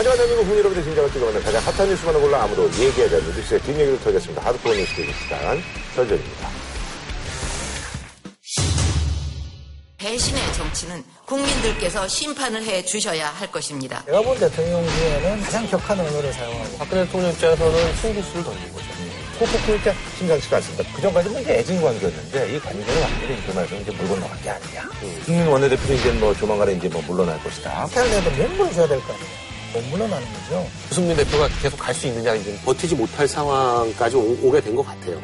[0.00, 4.00] 하지만 대한민국 국민 여러분의 심장을 찍어보는 가장 핫한 뉴스만을 골라 아무도 얘기하지 않는 뉴스의 뒷얘기를
[4.00, 4.42] 털겠습니다.
[4.46, 5.62] 하드코어 뉴스 되기 시간
[5.94, 6.48] 설전입니다.
[9.98, 14.02] 배신의 정치는 국민들께서 심판을 해 주셔야 할 것입니다.
[14.06, 18.86] 제가 본 대통령 중에는 가장 격한 언어를 사용하고 박근혜 대통령 입장에서는 승부수를 던진 거죠.
[19.38, 20.94] 코코코 일단 심상치가 않습니다.
[20.96, 24.88] 그전까지는 이제 애증 관계였는데 이 관계는 완전히 이그 말에서 이제 물고 나간 게 아니냐.
[25.26, 27.86] 김민 원내대표도 이제 뭐 조만간에 이제 뭐 물러날 것이다.
[27.92, 29.49] 태양대도 면부를 줘야 될 거 아니에요.
[29.72, 30.66] 못 물러나는 거죠.
[30.90, 35.20] 유승민 대표가 계속 갈 수 있느냐 이제 버티지 못할 상황까지 오, 게 된 것 같아요.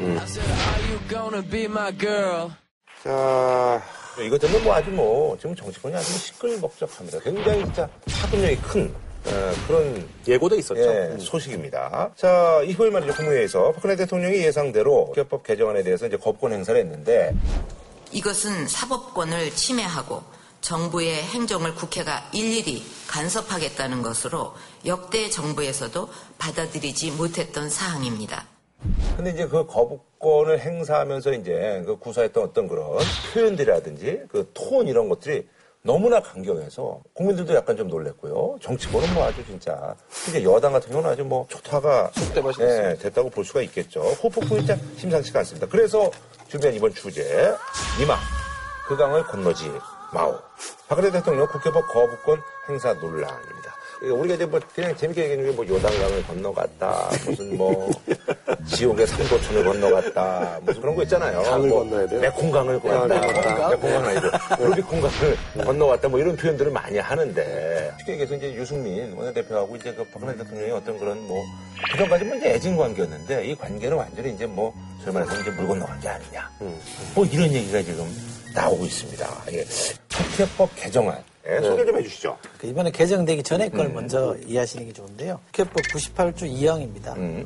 [3.03, 3.81] 자,
[4.21, 7.19] 이것저것 뭐 아주 뭐, 지금 정치권이 아주 시끌벅적합니다.
[7.19, 7.87] 굉장히 진짜
[8.21, 8.93] 파급력이 큰,
[9.25, 10.81] 어, 그런 예고도 있었죠.
[10.81, 11.19] 예, 음.
[11.19, 12.11] 소식입니다.
[12.15, 13.13] 자, 이후에 말이죠.
[13.13, 17.33] 국무회의에서 박근혜 대통령이 예상대로 국회법 개정안에 대해서 이제 거부권 행사를 했는데
[18.11, 20.23] 이것은 사법권을 침해하고
[20.67, 24.53] 정부의 행정을 국회가 일일이 간섭하겠다는 것으로
[24.85, 28.45] 역대 정부에서도 받아들이지 못했던 사항입니다.
[29.15, 32.97] 근데 이제 그 거부권을 행사하면서 이제 그 구사했던 어떤 그런
[33.33, 35.47] 표현들이라든지 그 톤 이런 것들이
[35.83, 38.57] 너무나 강경해서 국민들도 약간 좀 놀랬고요.
[38.61, 39.95] 정치권은 뭐 아주 진짜
[40.27, 42.11] 이제 여당 같은 경우는 아주 뭐 초타가
[42.59, 44.01] 예, 됐다고 볼 수가 있겠죠.
[44.01, 45.65] 호폭풍이 진짜 심상치가 않습니다.
[45.67, 46.11] 그래서
[46.49, 47.55] 준비한 이번 주제
[48.01, 48.17] 니마
[48.89, 49.71] 그강을 건너지
[50.13, 50.35] 마오
[50.87, 53.75] 박근혜 대통령 국회법 거부권 행사 논란입니다.
[54.01, 57.89] 우리가 이제 뭐 그냥 재밌게 얘기하는 게 뭐 요단강을 건너갔다 무슨 뭐
[58.69, 61.41] 지옥의 삼도천을 건너갔다 무슨 그런 거 있잖아요.
[61.41, 62.21] 강을 뭐 건너야 돼요?
[62.21, 63.69] 메콩강을 건너갔다.
[63.69, 64.31] 메콩강 아니죠.
[64.59, 70.35] 루비콘강을 건너갔다 뭐 이런 표현들을 많이 하는데 쉽게 얘기해서 이제 유승민 원내대표하고 이제 그 박근혜
[70.37, 71.43] 대통령이 어떤 그런 뭐
[71.91, 74.73] 그전까지는 이제 애증 관계였는데 이 관계는 완전히 이제 뭐
[75.03, 76.49] 저희 말해서 이제 물 건너간 게 아니냐.
[77.15, 78.05] 뭐 이런 얘기가 지금
[78.53, 79.43] 나오고 있습니다.
[79.53, 79.65] 예.
[80.13, 82.37] 국회법 개정안 예, 소개 좀 해주시죠.
[82.57, 85.39] 그 이번에 개정되기 전에 걸 먼저 이해하시는 게 좋은데요.
[85.51, 87.45] 국회법 98조 2항입니다.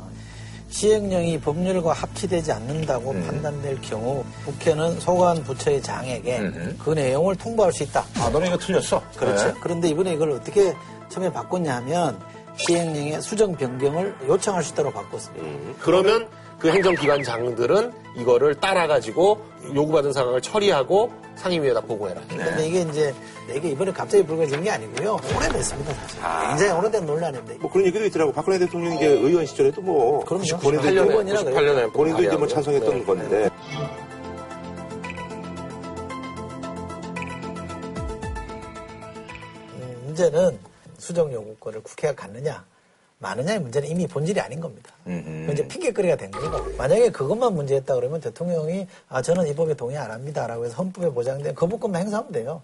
[0.69, 6.39] 시행령이 법률과 합치되지 않는다고 판단될 경우 국회는 소관 부처의 장에게
[6.84, 8.06] 그 내용을 통보할 수 있다.
[8.16, 9.03] 아, 너네 이거 틀렸어?
[9.18, 9.47] 그렇죠.
[9.47, 9.53] 네.
[9.62, 10.73] 그런데 이번에 이걸 어떻게
[11.09, 12.18] 처음에 바꿨냐 하면
[12.56, 15.45] 시행령의 수정 변경을 요청할 수 있도록 바꿨습니다.
[15.81, 16.28] 그러면
[16.61, 19.41] 그 행정기관장들은 이거를 따라가지고
[19.73, 22.22] 요구받은 상황을 처리하고 상임위에다 보고해라.
[22.29, 23.16] 근데 이게 이제
[23.49, 25.19] 이게 이번에 갑자기 불거진 게 아니고요.
[25.35, 26.21] 오래됐습니다, 사실.
[26.50, 27.55] 굉장히 오래된 논란인데.
[27.55, 28.31] 뭐 그런 얘기도 있더라고.
[28.31, 30.23] 박근혜 대통령이 이제 의원 시절에도 뭐.
[30.23, 30.45] 그럼요.
[30.61, 31.57] 본인도, 98년에, 일본이라 그래요.
[31.57, 33.03] 98년에 본인도 이제 뭐 찬성했던 네.
[33.05, 33.50] 건데.
[39.73, 40.59] 음, 문제는
[41.00, 42.63] 수정 요구권을 국회가 갖느냐
[43.21, 44.91] 마느냐의 문제는 이미 본질이 아닌 겁니다.
[45.03, 49.97] 그건 이제 핑계거리가 된 거고 만약에 그것만 문제였다 그러면 대통령이 아 저는 이 법에 동의
[49.97, 52.61] 안 합니다라고 해서 헌법에 보장된 거부권만 행사하면 돼요.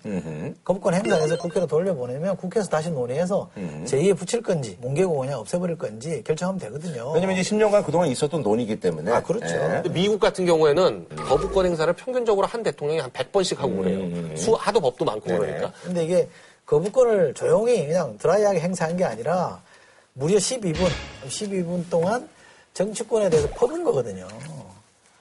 [0.64, 3.50] 거부권 행사해서 국회로 돌려보내면 국회에서 다시 논의해서
[3.86, 7.12] 제2에 붙일 건지 뭉개고 그냥 없애버릴 건지 결정하면 되거든요.
[7.12, 9.12] 왜냐면 이제 10년간 그동안 있었던 논의이기 때문에.
[9.12, 9.54] 아, 그렇죠.
[9.54, 9.60] 예.
[9.84, 14.36] 근데 미국 같은 경우에는 거부권 행사를 평균적으로 한 대통령이 한 100번씩 하고 그래요.
[14.36, 15.40] 수, 하도 법도 많고 네네.
[15.40, 15.72] 그러니까.
[15.84, 16.28] 근데 이게
[16.66, 19.62] 거부권을 조용히 그냥 드라이하게 행사한 게 아니라
[20.18, 20.90] 무려 12분,
[21.28, 22.28] 12분 동안
[22.74, 24.28] 정치권에 대해서 퍼본 거거든요.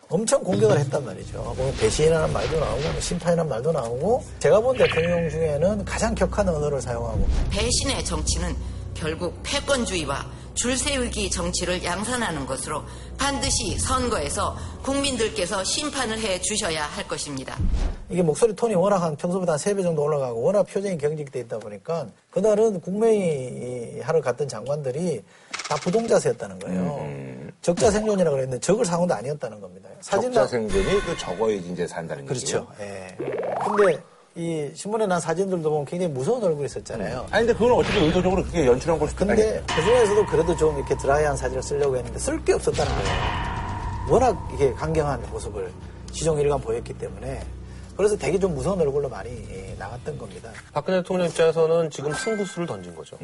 [0.08, 1.54] 엄청 공격을 했단 말이죠.
[1.56, 6.80] 뭐 배신이라는 말도 나오고 뭐 심판이라는 말도 나오고 제가 본 대통령 중에는 가장 격한 언어를
[6.80, 8.56] 사용하고 배신의 정치는
[8.94, 10.24] 결국 패권주의와
[10.56, 12.82] 줄세우기 정치를 양산하는 것으로
[13.16, 17.56] 반드시 선거에서 국민들께서 심판을 해 주셔야 할 것입니다.
[18.08, 22.06] 이게 목소리 톤이 워낙 한 평소보다 한 3배 정도 올라가고 워낙 표정이 경직돼 있다 보니까
[22.30, 25.22] 그날은 국무회의 하러 갔던 장관들이
[25.68, 27.52] 다 부동자세였다는 거예요.
[27.62, 29.88] 적자 생존이라 그랬는데 적을 상황도 아니었다는 겁니다.
[30.00, 32.66] 사진도 적자 생존이 그 적어야지 이제 산다는 그렇죠.
[32.80, 33.16] 예.
[33.64, 33.98] 근데
[34.36, 37.26] 이 신문에 난 사진들도 보면 굉장히 무서운 얼굴이 있었잖아요.
[37.30, 40.94] 아니, 근데 그건 어떻게 의도적으로 그렇게 연출한 걸 수도 근데 그 중에서도 그래도 좀 이렇게
[40.94, 43.08] 드라이한 사진을 쓰려고 했는데 쓸 게 없었다는 거예요.
[44.10, 45.72] 워낙 이게 강경한 모습을
[46.12, 47.40] 시종 일관 보였기 때문에
[47.96, 50.50] 그래서 되게 좀 무서운 얼굴로 많이 예, 나갔던 겁니다.
[50.72, 53.16] 박근혜 대통령 입장에서는 지금 승부수를 던진 거죠.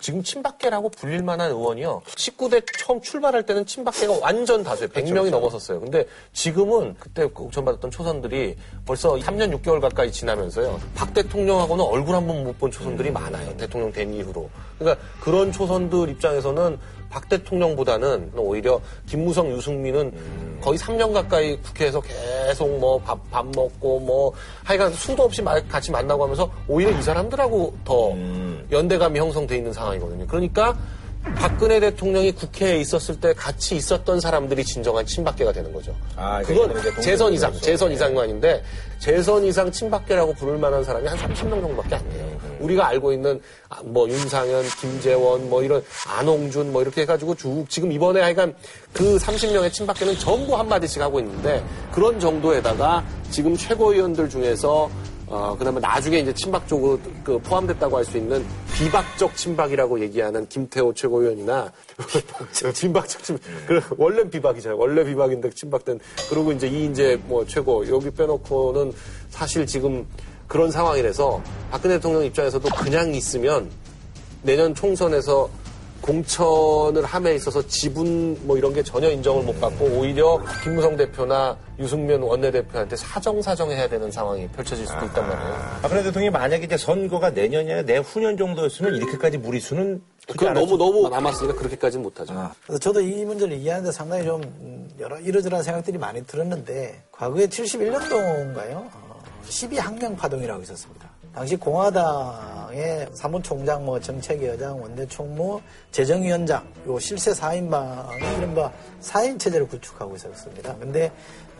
[0.00, 2.02] 지금 친박계라고 불릴 만한 의원이요.
[2.06, 4.90] 19대 처음 출발할 때는 친박계가 완전 다수예요.
[4.92, 5.80] 100명이 넘었었어요.
[5.80, 8.56] 근데 지금은 그때 공천받았던 초선들이
[8.86, 10.80] 벌써 3년 6개월 가까이 지나면서요.
[10.94, 13.56] 박 대통령하고는 얼굴 한 번 못 본 초선들이 많아요.
[13.56, 14.48] 대통령 된 이후로.
[14.78, 16.78] 그러니까 그런 초선들 입장에서는
[17.10, 20.12] 박 대통령보다는 오히려 김무성, 유승민은
[20.60, 24.32] 거의 3년 가까이 국회에서 계속 뭐 밥 밥 먹고 뭐
[24.64, 28.10] 하여간 수도 없이 마- 같이 만나고 하면서 오히려 이 사람들하고 더
[28.70, 30.26] 연대감이 형성돼 있는 상황이거든요.
[30.26, 30.76] 그러니까
[31.22, 35.94] 박근혜 대통령이 국회에 있었을 때 같이 있었던 사람들이 진정한 친박계가 되는 거죠.
[36.16, 37.66] 아, 그건 재선 이상, 그렇죠.
[37.66, 37.94] 재선 네.
[37.94, 38.62] 이상만인데
[38.98, 42.38] 재선 이상 친박계라고 부를 만한 사람이 한 30명 정도밖에 안 돼요.
[42.44, 47.66] 음, 우리가 알고 있는 아, 뭐 윤상현, 김재원, 뭐 이런 안홍준 뭐 이렇게 해가지고 쭉
[47.68, 48.54] 지금 이번에 하여간
[48.94, 51.62] 그 30명의 친박계는 전부 한마디씩 하고 있는데
[51.92, 54.90] 그런 정도에다가 지금 최고위원들 중에서
[55.30, 58.44] 어, 그 다음에 나중에 이제 친박 쪽으로 그 포함됐다고 할 수 있는
[58.74, 61.70] 비박적 친박이라고 얘기하는 김태호 최고위원이나
[62.74, 63.44] 비박적 친박.
[63.66, 64.76] 그 원래 비박이잖아요.
[64.76, 66.00] 원래 비박인데 친박된.
[66.28, 68.92] 그리고 이제 이인재 뭐 최고 여기 빼놓고는
[69.28, 70.04] 사실 지금
[70.48, 71.40] 그런 상황이라서
[71.70, 73.70] 박근혜 대통령 입장에서도 그냥 있으면
[74.42, 75.48] 내년 총선에서
[76.00, 82.22] 공천을 함에 있어서 지분 뭐 이런 게 전혀 인정을 못 받고 오히려 김무성 대표나 유승민
[82.22, 85.78] 원내대표한테 사정사정 해야 되는 상황이 펼쳐질 수도 있단 말이에요.
[85.82, 90.02] 박근혜 대통령이 만약에 이제 선거가 내년이나 내후년 정도였으면 이렇게까지 무리수는
[90.36, 92.50] 그 않았을 너무 너무 남았으니까 그렇게까지는 못하죠.
[92.64, 98.88] 그래서 저도 이 문제를 이해하는데 상당히 좀 음, 여러 이러저러한 생각들이 많이 들었는데 과거에 71년도인가요?
[99.48, 100.99] 12 항명 파동이라고 있었습니다.
[101.32, 105.60] 당시 공화당의 사무총장, 뭐 정책위원장, 원내총무,
[105.92, 110.74] 재정위원장, 요 실세 4인방이 이른바 4인 체제를 구축하고 있었습니다.
[110.80, 111.10] 근데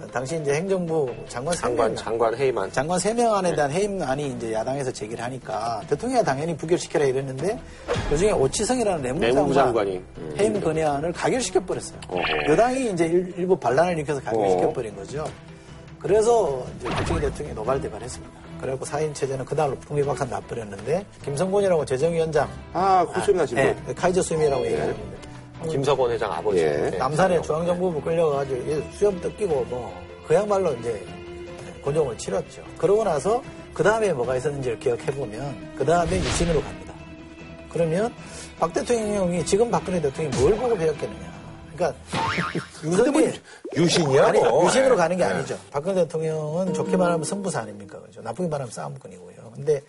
[0.02, 4.52] 어, 당시 이제 행정부 장관 장관 3명 장관 회의만 장관 3명 안에 대한 해임안이 이제
[4.52, 7.58] 야당에서 제기를 하니까 대통령이 당연히 부결시켜라 이랬는데
[8.08, 10.02] 그중에 오치성이라는 내무부 내무부 장관 장관이.
[10.19, 10.34] 음.
[10.37, 12.00] 해임 건의안을 가결시켜 버렸어요.
[12.08, 12.52] 어허.
[12.52, 15.25] 여당이 이제 일- 일부 반란을 일으켜서 가결시켜 버린 거죠.
[16.00, 18.39] 그래서 이제 박정희 대통령이 노발대발했습니다.
[18.60, 23.64] 그래갖고 4인 체제는 그날로 풍비박산 나버렸는데 김성곤이라고 재정위원장 아, 코수염 나신 분.
[23.64, 25.00] 네, 카이저 수임이라고 얘기하는데
[25.68, 26.60] 김석원 회장 아버지.
[26.60, 26.90] 예.
[26.90, 26.98] 네.
[26.98, 29.92] 남산에 중앙정보부 끌려가지고 이게 수염 뜯기고 뭐
[30.26, 31.04] 그야말로 이제
[31.82, 32.62] 고종을 치렀죠.
[32.78, 33.42] 그러고 나서
[33.72, 36.94] 그 다음에 뭐가 있었는지를 기억해 보면 그 다음에 유신으로 갑니다.
[37.70, 38.12] 그러면
[38.58, 41.29] 박 대통령이 지금 박근혜 대통령이 뭘 보고 배웠겠느냐.
[41.80, 41.94] 그러니까
[42.84, 43.32] 유승민
[43.74, 44.66] 유신이야 아니 뭐.
[44.66, 45.30] 유신으로 가는 게 네.
[45.32, 45.58] 아니죠.
[45.70, 48.20] 박근혜 대통령은 좋게 말하면 승부사 아닙니까 그죠.
[48.20, 49.52] 나쁘게 말하면 싸움꾼이고요.
[49.54, 49.80] 근데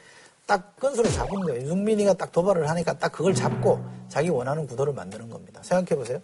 [0.45, 1.61] 딱 건수를 잡은 거예요.
[1.61, 5.61] 유승민이가 딱 도발을 하니까 딱 그걸 잡고 자기 원하는 구도를 만드는 겁니다.
[5.63, 6.19] 생각해 보세요.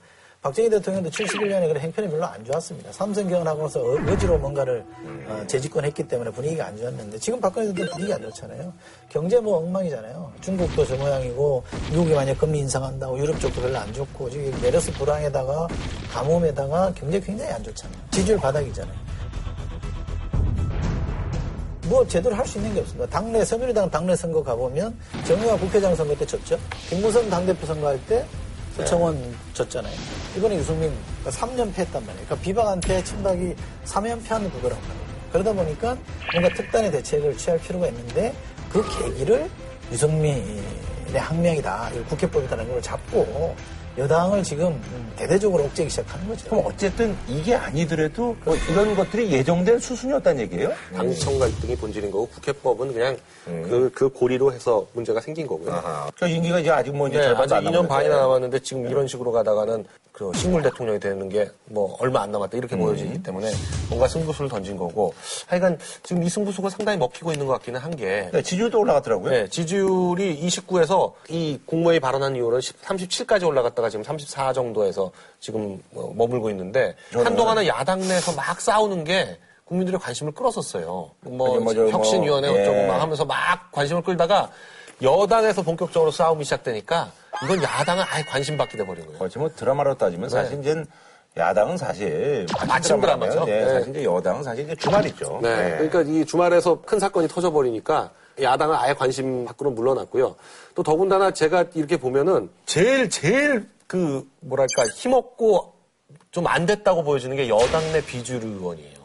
[0.47, 2.89] 박정희 대통령도 71년에 그런 행편이 별로 안 좋았습니다.
[2.94, 4.85] 삼성 개헌하고서 어- 어지로 뭔가를
[5.27, 8.71] 어, 재집권했기 때문에 분위기가 안 좋았는데 지금 박근혜 대통령 분위기 안 좋잖아요.
[9.09, 10.31] 경제 뭐 엉망이잖아요.
[10.39, 15.67] 중국도 저 모양이고 미국이 만약 금리 인상한다고 유럽 쪽도 별로 안 좋고 지금 메르스 불황에다가
[16.13, 18.00] 가뭄에다가 경제 굉장히 안 좋잖아요.
[18.11, 18.95] 지지율 바닥이잖아요.
[21.89, 23.05] 뭐 제대로 할 수 있는 게 없습니다.
[23.09, 26.57] 당내 새누리당 당내 선거 가보면 정의와 국회의장 선거 때 졌죠.
[26.89, 28.25] 김무성 당대표 선거할 때
[28.77, 29.94] 서청원 졌잖아요.
[30.38, 30.94] 이번에 유승민
[31.25, 32.25] 3년 패했단 말이에요.
[32.25, 35.07] 그러니까 비박한테 친박이 3연패하는 구도란 말이에요.
[35.31, 35.97] 그러다 보니까
[36.31, 38.33] 뭔가 특단의 대책을 취할 필요가 있는데
[38.71, 39.50] 그 계기를
[39.91, 40.63] 유승민의
[41.15, 41.91] 항명이다.
[42.09, 43.56] 국회법이다라는 걸 잡고
[43.97, 46.49] 여당을 지금 음, 대대적으로 옥죄기 시작하는 거죠.
[46.49, 50.71] 그럼 어쨌든 이게 아니더라도 뭐 이런 것들이 예정된 수순이었다는 얘기예요?
[50.94, 55.71] 당청 갈등이 본질인 거고 국회법은 그냥 그, 그 고리로 해서 문제가 생긴 거고요.
[55.71, 56.11] 아하.
[56.17, 58.59] 그 임기가 이제 아직 뭐 이제 네, 안 2년 반이나 남았는데.
[58.59, 62.79] 지금 이런 식으로 가다가는 그 식물 대통령이 되는 게 뭐 얼마 안 남았다 이렇게 음.
[62.79, 63.51] 보여지기 때문에
[63.89, 65.13] 뭔가 승부수를 던진 거고
[65.47, 69.31] 하여간 지금 이 승부수가 상당히 먹히고 있는 것 같기는 한게 네, 지지율도 올라갔더라고요.
[69.31, 76.50] 네, 지지율이 29에서 이 공모위 발언한 이후로 37까지 올라갔다가 지금 34 정도에서 지금 어, 머물고
[76.51, 81.12] 있는데 저는- 한동안은 야당 내에서 막 싸우는 게 국민들의 관심을 끌었었어요.
[81.22, 82.62] 뭐뭐 저, 뭐, 혁신위원회 예.
[82.62, 84.50] 어쩌고 막 하면서 막 관심을 끌다가
[85.01, 87.12] 여당에서 본격적으로 싸움이 시작되니까
[87.44, 89.19] 이건 야당은 아예 관심 받게 돼버린 거예요.
[89.19, 90.84] 그렇지 뭐 드라마로 따지면 사실 이제
[91.36, 93.46] 야당은 사실 마침 드라마죠.
[93.46, 93.70] 네, 네.
[93.74, 95.39] 사실 이제 여당은 사실 이제 주말이죠.
[95.44, 95.75] 네.
[95.77, 98.10] 그러니까 이 주말에서 큰 사건이 터져버리니까
[98.41, 100.36] 야당은 아예 관심 밖으로 물러났고요.
[100.74, 105.74] 또 더군다나 제가 이렇게 보면은 제일 제일 그 뭐랄까 힘없고
[106.32, 108.98] 좀 안 됐다고 보여지는 게 여당 내 비주류 의원이에요.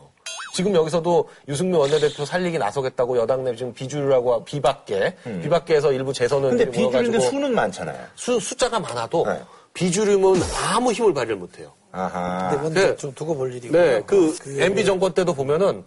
[0.55, 6.51] 지금 여기서도 유승민 원내대표 살리기 나서겠다고 여당 내 지금 비주류라고 비박계 비박계에서 일부 재선 음.
[6.51, 7.99] 근데 의원들이 비주류인데 수는 많잖아요.
[8.17, 9.41] 수, 숫자가 많아도 네.
[9.73, 11.73] 비주류면 아무 힘을 발휘를 못해요.
[11.91, 12.51] 아하.
[12.51, 12.97] 근데 그건 네.
[12.97, 13.81] 좀 두고 볼 일이고요.
[13.81, 15.85] 네, 그 그 MB 정권 때도 보면은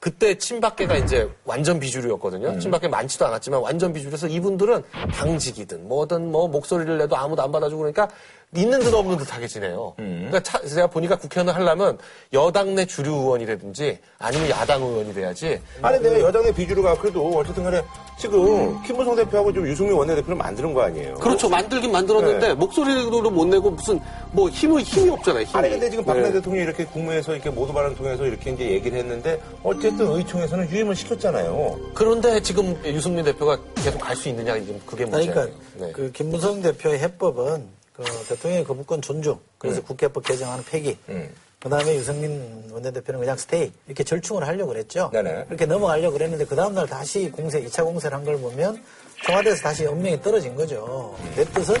[0.00, 2.48] 그때 친박계가 이제 완전 비주류였거든요.
[2.48, 2.58] 음.
[2.58, 8.08] 친박계 많지도 않았지만 완전 비주류에서 이분들은 당직이든 뭐든 뭐 목소리를 내도 아무도 안 받아주고 그러니까
[8.56, 9.94] 있는 듯 없는 듯하게 지내요.
[10.00, 10.26] 음.
[10.28, 11.98] 그러니까 차- 제가 보니까 국회의원을 하려면
[12.32, 17.62] 여당 내 주류 의원이라든지 아니면 야당 의원이 돼야지 아니 내가 여당 내 비주류가 그래도 어쨌든
[17.62, 17.80] 간에
[18.18, 21.14] 지금 김무성 대표하고 좀 유승민 원내대표를 만드는 거 아니에요?
[21.14, 21.48] 그렇죠.
[21.48, 22.54] 만들긴 만들었는데 네.
[22.54, 24.00] 목소리도 못 내고 무슨
[24.32, 25.44] 뭐 힘이 힘이 없잖아요.
[25.44, 25.56] 힘이.
[25.58, 26.32] 아니 근데 지금 박근혜 네.
[26.34, 31.78] 대통령이 이렇게 국무에서 이렇게 모두 발언 통해서 이렇게 이제 얘기를 했는데 어쨌든 의총에서는 유임을 시켰잖아요.
[31.94, 35.32] 그런데 지금 유승민 대표가 계속 갈 수 있느냐 지금 그게 문제예요.
[35.32, 35.92] 그러니까 네.
[35.92, 41.28] 그 김무성 대표의 해법은 그그 대통령의 거부권 존중, 그래서 국회법 개정안은 폐기, 음.
[41.60, 45.10] 그 다음에 유승민 원내대표는 그냥 스테이, 이렇게 절충을 하려고 그랬죠.
[45.12, 45.44] 네네.
[45.48, 48.82] 이렇게 넘어가려고 그랬는데, 그 다음날 다시 공세, 2차 공세를 한 걸 보면,
[49.26, 51.14] 청와대에서 다시 엄명이 떨어진 거죠.
[51.36, 51.74] 내 뜻은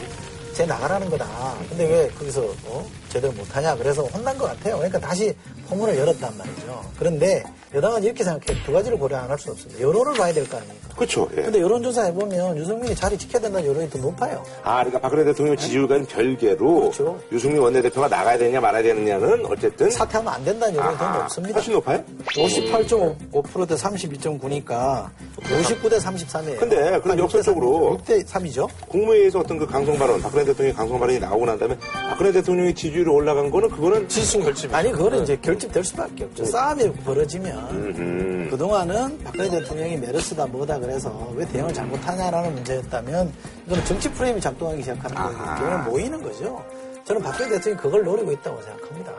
[0.52, 1.56] 제 나가라는 거다.
[1.70, 2.86] 근데 왜 거기서 어?
[3.10, 3.76] 제대로 못하냐.
[3.76, 4.76] 그래서 혼난 것 같아요.
[4.76, 5.34] 그러니까 다시
[5.68, 6.82] 포문을 열었단 말이죠.
[6.98, 7.42] 그런데
[7.74, 8.62] 여당은 이렇게 생각해.
[8.64, 9.80] 두 가지를 고려 안 할 수 없습니다.
[9.80, 10.88] 여론을 봐야 될 거 아닙니까?
[10.96, 11.28] 그렇죠.
[11.36, 11.42] 예.
[11.42, 14.42] 근데 여론조사 해보면 유승민이 자리 지켜야 된다는 여론이 더 높아요.
[14.62, 17.18] 아, 그러니까 박근혜 대통령 지지율과는 별개로 그렇죠.
[17.32, 21.54] 유승민 원내대표가 나가야 되냐 말아야 되느냐는 어쨌든 사퇴하면 안 된다는 여론이 더 높습니다.
[21.54, 22.02] 훨씬 높아요?
[22.34, 25.08] 58.5%대 32.9니까
[25.40, 26.58] 59대 33이에요.
[26.58, 28.68] 근데 그럼 역설적으로 6대 3이죠.
[28.88, 31.76] 국무회의에서 어떤 그 강성 발언, 박근혜 대통령의 강성 발언이 나오고 난 다음에
[32.08, 34.74] 박근혜 대통령의 지지율 이 올라간 거는 그거는 지지층 결집이.
[34.74, 36.44] 아니 그거는 이제 결집될 수밖에 없죠.
[36.44, 43.32] 싸움이 벌어지면 그동안은 박근혜 대통령이 메르스다 뭐다 그래서 왜 대응을 잘못하냐라는 문제였다면
[43.66, 46.64] 이거는 정치 프레임이 작동하기 시작하는 거기 때문에 모이는 거죠.
[47.04, 49.12] 저는 박근혜 대통령이 그걸 노리고 있다고 생각합니다.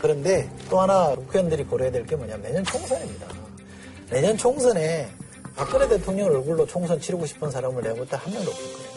[0.00, 3.26] 그런데 또 하나 국회의원들이 고려해야 될 게 뭐냐면 내년 총선입니다.
[4.10, 5.08] 내년 총선에
[5.56, 8.87] 박근혜 대통령 얼굴로 총선 치르고 싶은 사람을 내가 볼때한 명도 없을 거예요.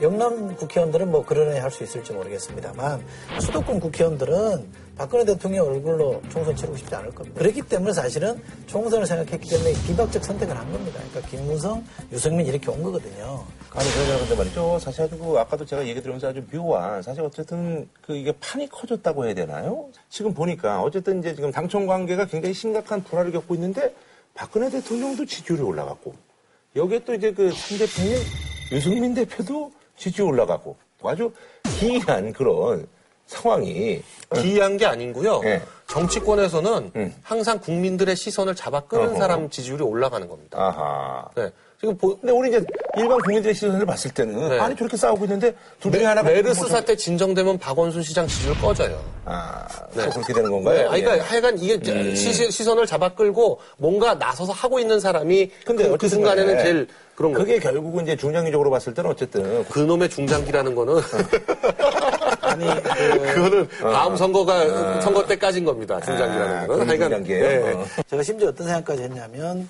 [0.00, 3.04] 영남 국회의원들은 뭐 그러네 할 수 있을지 모르겠습니다만
[3.40, 7.40] 수도권 국회의원들은 박근혜 대통령 얼굴로 총선 치르고 싶지 않을 겁니다.
[7.40, 11.00] 그렇기 때문에 사실은 총선을 생각했기 때문에 비박적 선택을 한 겁니다.
[11.10, 13.44] 그러니까 김무성, 유승민 이렇게 온 거거든요.
[13.72, 14.78] 아니, 그러냐, 근데 말이죠.
[14.78, 19.24] 사실 아주 그 아까도 제가 얘기 들으면서 아주 묘한, 사실 어쨌든 그 이게 판이 커졌다고
[19.24, 19.88] 해야 되나요?
[20.08, 23.92] 지금 보니까 어쨌든 이제 지금 당청 관계가 굉장히 심각한 불화를 겪고 있는데
[24.32, 26.14] 박근혜 대통령도 지지율이 올라갔고
[26.76, 28.16] 여기에 또 이제 그 상대편인
[28.70, 31.32] 유승민 대표도 지지율 올라가고 아주
[31.78, 32.86] 기이한 그런
[33.26, 34.02] 상황이
[34.34, 35.40] 기이한 게 아니고요.
[35.44, 35.62] 예.
[35.86, 37.14] 정치권에서는 음.
[37.22, 39.16] 항상 국민들의 시선을 잡아 끄는 어허.
[39.16, 40.58] 사람 지지율이 올라가는 겁니다.
[40.58, 41.28] 아하.
[41.34, 41.50] 네.
[41.84, 42.64] 지금 보, 근데 우리 이제
[42.96, 44.58] 일반 국민들의 시선을 봤을 때는 네.
[44.58, 48.98] 아니 저렇게 싸우고 있는데 둘 중에 하나가 메르스 뭐 사태 진정되면 박원순 시장 지지율 꺼져요.
[49.26, 50.08] 아, 네.
[50.08, 50.78] 그렇게 되는 건가요?
[50.78, 51.28] 네, 아니, 그러니까 예.
[51.28, 56.54] 하여간 이게 시, 시선을 잡아 끌고 뭔가 나서서 하고 있는 사람이 근데 그, 그 순간에는
[56.54, 57.44] 간에 제일 그런 거예요.
[57.44, 61.02] 그게 결국은 이제 중장기적으로 봤을 때는 어쨌든 그놈의 중장기라는 거는
[62.40, 66.00] 아니 그 그거는 다음 선거가 선거 때까지인 겁니다.
[66.00, 66.86] 중장기라는 아, 거는.
[66.86, 67.66] 그런 중장기예요?
[67.66, 67.72] 네.
[67.72, 67.84] 어.
[68.08, 69.68] 제가 심지어 어떤 생각까지 했냐면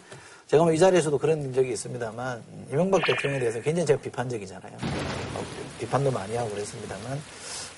[0.55, 4.73] 제가 뭐 이 자리에서도 그런 적이 있습니다만 이명박 대통령에 대해서 굉장히 제가 비판적이잖아요.
[4.73, 5.43] 어,
[5.81, 7.21] 비판도 많이 하고 그랬습니다만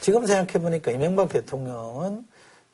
[0.02, 2.26] 지금 생각해보니까 이명박 대통령은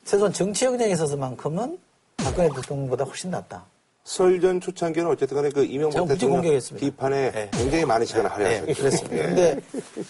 [0.03, 1.79] 최소한 정치 역량에 있어서만큼은
[2.17, 3.63] 박근혜 대통령보다 훨씬 낫다.
[4.03, 6.41] 설전 초창기는 어쨌든 간에 그 이명박 대통령.
[6.77, 7.49] 비판에 네.
[7.53, 8.73] 굉장히 많은 시간을 네, 할애하셨죠.
[8.73, 9.15] 그렇습니다.
[9.15, 9.23] 예.
[9.29, 9.61] 근데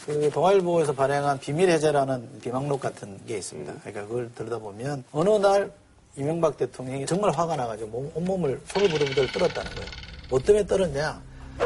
[0.07, 3.71] 그 동아일보에서 발행한 비밀 해제라는 비망록 같은 게 있습니다.
[3.83, 5.71] 그러니까 그걸 들여다보면 어느 날
[6.15, 9.89] 이명박 대통령이 정말 화가 나가지고 몸- 온몸을 손을 부들부들 떨었다는 거예요.
[10.29, 11.21] 뭐 때문에 떨었냐?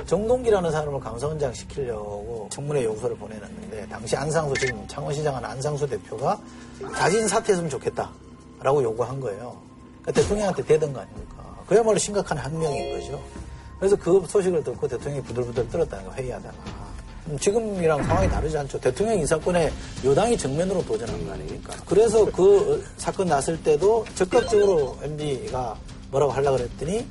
[0.06, 6.40] 정동기라는 사람을 감사원장 시키려고 청문회 요구서를 보내놨는데 당시 안상수 지금 창원시장은 안상수 대표가
[6.96, 9.58] 자진 사퇴했으면 좋겠다라고 요구한 거예요.
[10.02, 11.58] 그러니까 대통령한테 대던 거 아닙니까?
[11.68, 13.22] 그야말로 심각한 항명인 거죠.
[13.80, 16.74] 그래서 그 소식을 듣고 대통령이 부들부들 떨었다는 거 회의하다가 음,
[17.40, 18.80] 지금이랑 상황이 다르지 않죠.
[18.80, 19.72] 대통령 인사권에
[20.06, 21.74] 여당이 정면으로 도전한 거 아닙니까?
[21.86, 25.76] 그래서 그 사건 났을 때도 적극적으로 MB가
[26.12, 27.06] 뭐라고 하려고 그랬더니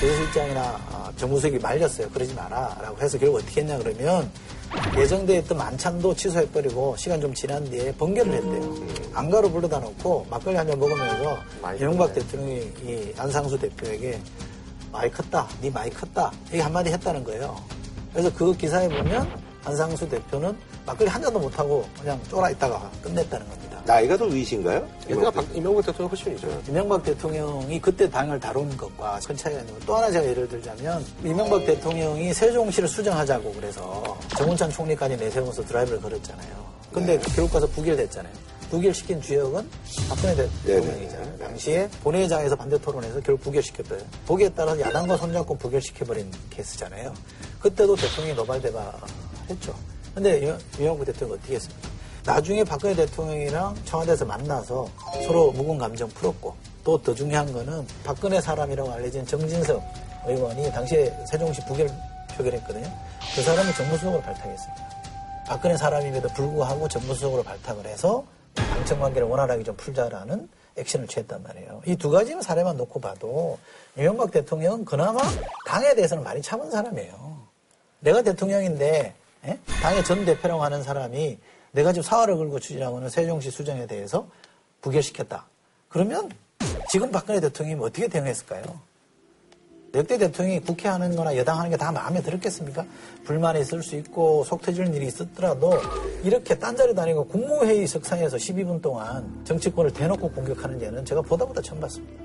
[0.00, 2.08] 교수실장이나 아, 정무수석이 말렸어요.
[2.10, 2.78] 그러지 마라.
[2.80, 4.30] 라고 해서 결국 어떻게 했냐 그러면
[4.96, 8.74] 예정돼 있던 만찬도 취소해버리고 시간 좀 지난 뒤에 번개를 했대요.
[9.14, 11.38] 안가로 불러다 놓고 막걸리 한 잔 먹으면서
[11.76, 14.20] 이명박 대통령이 이 안상수 대표에게
[14.92, 15.48] 많이 컸다.
[15.60, 16.30] 네 많이 컸다.
[16.48, 17.56] 이게 한마디 했다는 거예요.
[18.12, 19.28] 그래서 그 기사에 보면
[19.68, 20.56] 안상수 대표는
[20.86, 23.82] 막걸리 한 잔도 못하고 그냥 쫄아 있다가 끝냈다는 겁니다.
[23.84, 24.86] 나이가 더 위신가요?
[25.08, 26.62] 얘가 박- 이명박 대통령 훨씬 이죠.
[26.68, 29.80] 이명박 대통령이 그때 당을 다룬 것과 큰 차이가 있는 거.
[29.86, 36.78] 또 하나 제가 예를 들자면 이명박 대통령이 세종시를 수정하자고 그래서 정운찬 총리까지 내세워서 드라이브를 걸었잖아요.
[36.92, 38.32] 근데 결국 가서 부결됐잖아요.
[38.70, 39.66] 부결시킨 주역은
[40.10, 40.34] 박근혜
[40.66, 41.38] 대통령이잖아요.
[41.38, 44.00] 당시에 본회의장에서 반대 토론해서 결국 부결시켰어요.
[44.26, 47.14] 거기에 따라서 야당과 손잡고 부결시켜버린 케이스잖아요.
[47.60, 48.92] 그때도 대통령이 노발대발
[49.50, 49.74] 했죠.
[50.14, 51.88] 근데 이- 이명박 대통령이 어떻게 했습니까?
[52.24, 54.88] 나중에 박근혜 대통령이랑 청와대에서 만나서
[55.26, 59.82] 서로 묵은 감정 풀었고 또 더 중요한 거는 박근혜 사람이라고 알려진 정진석
[60.26, 61.88] 의원이 당시에 세종시 부결
[62.36, 62.90] 표결했거든요.
[63.34, 64.88] 그 사람이 정무수석으로 발탁했습니다.
[65.46, 68.24] 박근혜 사람임에도 불구하고 정무수석으로 발탁을 해서
[68.54, 71.82] 당청 관계를 원활하게 좀 풀자라는 액션을 취했단 말이에요.
[71.86, 73.58] 이 두 가지 사례만 놓고 봐도
[73.96, 75.20] 이명박 대통령은 그나마
[75.66, 77.38] 당에 대해서는 많이 참은 사람이에요.
[78.00, 79.14] 내가 대통령인데
[79.46, 79.58] 예?
[79.82, 81.38] 당의 전 대표라고 하는 사람이
[81.72, 84.28] 내가 지금 사활을 걸고 추진하고 있는 세종시 수정에 대해서
[84.80, 85.46] 부결시켰다.
[85.88, 86.30] 그러면
[86.90, 88.62] 지금 박근혜 대통령이 어떻게 대응했을까요?
[89.94, 92.84] 역대 대통령이 국회 하는 거나 여당 하는 게 다 마음에 들었겠습니까?
[93.24, 95.72] 불만이 있을 수 있고 속 터지는 일이 있었더라도
[96.22, 101.80] 이렇게 딴자리 다니고 국무회의 석상에서 12분 동안 정치권을 대놓고 공격하는 예는 제가 보다 보다 처음
[101.80, 102.22] 봤습니다.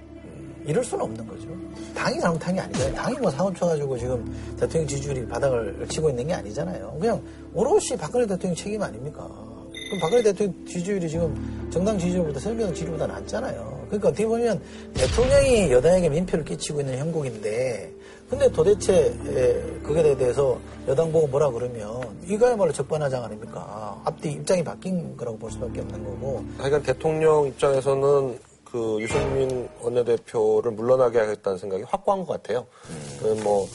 [0.66, 1.48] 이럴 수는 없는 거죠.
[1.96, 2.96] 당이 잘못한 게 아니잖아요.
[2.96, 6.98] 당이 뭐 사고 쳐가지고 지금 대통령 지지율이 바닥을 치고 있는 게 아니잖아요.
[7.00, 7.22] 그냥
[7.54, 9.28] 오롯이 박근혜 대통령 책임 아닙니까?
[9.28, 13.86] 그럼 박근혜 대통령 지지율이 지금 정당 지지율보다 새누리당 지지율보다 낮잖아요.
[13.88, 14.62] 그러니까 어떻게 보면
[14.94, 17.94] 대통령이 여당에게 민폐를 끼치고 있는 형국인데
[18.30, 24.02] 근데 도대체 에, 그게 대해서 여당 보고 뭐라 그러면 이거야말로 적반하장 아닙니까?
[24.06, 28.40] 앞뒤 입장이 바뀐 거라고 볼 수밖에 없는 거고 하여간 대통령 입장에서는
[28.74, 32.66] 그 유승민 원내대표를 물러나게 하겠다는 생각이 확고한 것 같아요.
[33.20, 33.68] 그뭐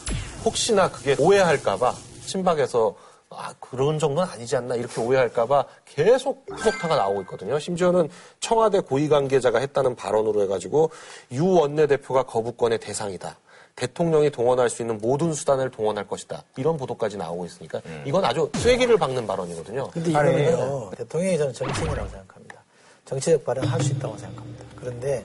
[0.45, 1.95] 혹시나 그게 오해할까봐
[2.27, 2.97] 친박에서
[3.31, 7.61] 아 그런 정도는 아니지 않나 이렇게 오해할까봐 계속 후속타가 나오고 있거든요.
[7.61, 8.09] 심지어는
[8.41, 10.91] 청와대 고위 관계자가 했다는 발언으로 해가지고
[11.31, 13.39] 유 원내대표가 거부권의 대상이다.
[13.77, 16.43] 대통령이 동원할 수 있는 모든 수단을 동원할 것이다.
[16.57, 19.91] 이런 보도까지 나오고 있으니까 이건 아주 쐐기를 박는 발언이거든요.
[19.93, 22.65] 근데 이거는요, 대통령이 저는 정치인이라고 생각합니다.
[23.05, 24.68] 정치적 발언을 할수 있다고 생각합니다.
[24.79, 25.25] 그런데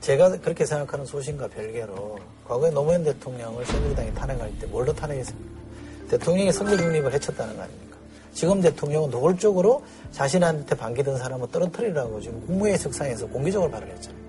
[0.00, 5.54] 제가 그렇게 생각하는 소신과 별개로 과거에 노무현 대통령을 새누리당이 탄핵할 때 뭘로 탄핵했습니까?
[6.10, 7.96] 대통령이 선거 중립을 해쳤다는 거 아닙니까?
[8.34, 9.82] 지금 대통령은 노골적으로
[10.12, 14.20] 자신한테 반기던 사람을 떨어뜨리라고 지금 국무회의 석상에서 공개적으로 발언 했잖아요.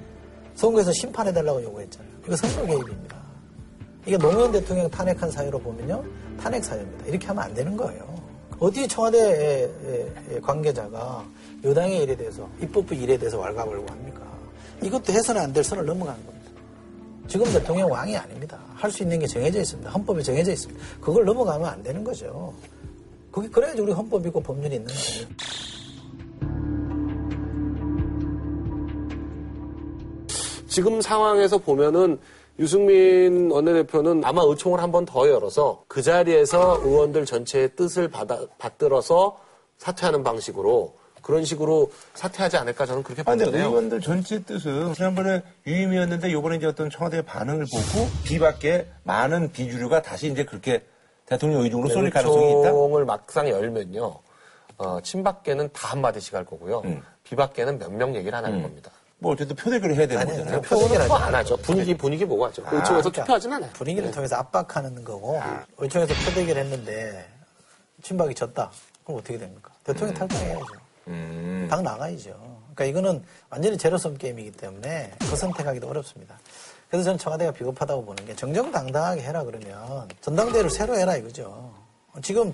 [0.56, 2.12] 선거에서 심판해달라고 요구했잖아요.
[2.26, 3.18] 이거 선거 개입입니다.
[4.06, 6.04] 이게 노무현 대통령 탄핵한 사유로 보면요.
[6.40, 7.06] 탄핵 사유입니다.
[7.08, 8.16] 이렇게 하면 안 되는 거예요.
[8.60, 9.70] 어디 청와대
[10.42, 11.26] 관계자가
[11.66, 14.22] 여당의 일에 대해서, 입법부 일에 대해서 왈가왈부 합니까?
[14.82, 16.52] 이것도 해서는 안 될 선을 넘어가는 겁니다.
[17.28, 18.60] 지금 대통령 왕이 아닙니다.
[18.76, 19.90] 할 수 있는 게 정해져 있습니다.
[19.90, 20.82] 헌법에 정해져 있습니다.
[21.02, 22.54] 그걸 넘어가면 안 되는 거죠.
[23.32, 25.28] 그게 그래야지 우리 헌법이 있고 법률이 있는 거예요.
[30.68, 32.20] 지금 상황에서 보면은
[32.60, 39.38] 유승민 원내대표는 아마 의총을 한 번 더 열어서 그 자리에서 의원들 전체의 뜻을 받아, 받들어서
[39.78, 40.94] 사퇴하는 방식으로
[41.26, 43.46] 그런 식으로 사퇴하지 않을까 저는 그렇게 아, 근데.
[43.60, 50.30] 의원들 전체 뜻은 지난번에 유임이었는데 요번에 이제 어떤 청와대의 반응을 보고 비밖에 많은 비주류가 다시
[50.32, 50.86] 이제 그렇게
[51.26, 52.70] 대통령 의중으로 쏠릴 가능성이 있다?
[52.70, 54.20] 의총을 막상 열면요.
[54.78, 56.84] 어, 친박계는 다 한마디씩 할 거고요.
[56.86, 57.02] 음.
[57.24, 58.92] 비박계는 몇 명 얘기를 안할 겁니다.
[59.18, 60.62] 뭐 어쨌든 표대결을 해야 되는 아니요, 거잖아요.
[60.62, 61.58] 저 표대결 투표 안 하죠.
[61.58, 62.62] 분위기 분위기 보고 하죠.
[62.66, 63.72] 의총에서 그러니까 투표하진 않아요.
[63.74, 65.42] 분위기를 통해서 압박하는 거고
[65.80, 67.26] 의총에서 표대결 했는데
[68.04, 68.70] 친박이 졌다.
[69.04, 69.72] 그럼 어떻게 됩니까?
[69.84, 70.85] 대통령 탈당해야죠.
[71.08, 71.68] 음.
[71.70, 72.36] 당 나가야죠.
[72.74, 76.38] 그러니까 이거는 완전히 제로섬 게임이기 때문에 그 선택하기도 어렵습니다.
[76.90, 81.72] 그래서 저는 청와대가 비겁하다고 보는 게 정정당당하게 해라 그러면 전당대회를 새로 해라 이거죠.
[82.22, 82.54] 지금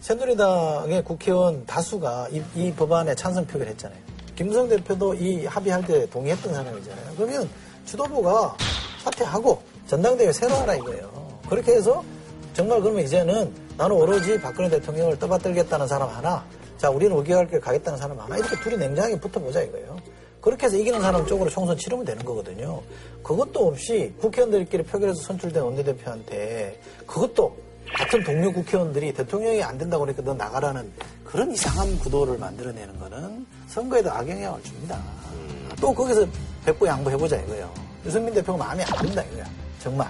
[0.00, 3.98] 새누리당의 국회의원 다수가 이, 이 법안에 찬성 표결 했잖아요.
[4.36, 7.14] 김무성 대표도 이 합의할 때 동의했던 사람이잖아요.
[7.16, 7.48] 그러면
[7.84, 8.56] 주도부가
[9.02, 11.40] 사퇴하고 전당대회 새로 하라 이거예요.
[11.48, 12.04] 그렇게 해서
[12.54, 16.44] 정말 그러면 이제는 나는 오로지 박근혜 대통령을 떠받들겠다는 사람 하나,
[16.78, 19.96] 자, 우리는 5개월 길 가겠다는 사람 하나, 이렇게 둘이 냉정하게 붙어보자 이거예요.
[20.40, 22.80] 그렇게 해서 이기는 사람 쪽으로 총선 치르면 되는 거거든요.
[23.22, 27.56] 그것도 없이 국회의원들끼리 표결해서 선출된 원내대표한테 그것도
[27.96, 30.92] 같은 동료 국회의원들이 대통령이 안 된다고 그러니까 너 나가라는
[31.24, 35.02] 그런 이상한 구도를 만들어내는 거는 선거에도 악영향을 줍니다.
[35.80, 36.26] 또 거기서
[36.64, 37.72] 백보 양보해보자 이거예요.
[38.06, 39.44] 유승민 대표가 마음에 안 든다 이거야.
[39.80, 40.08] 정말.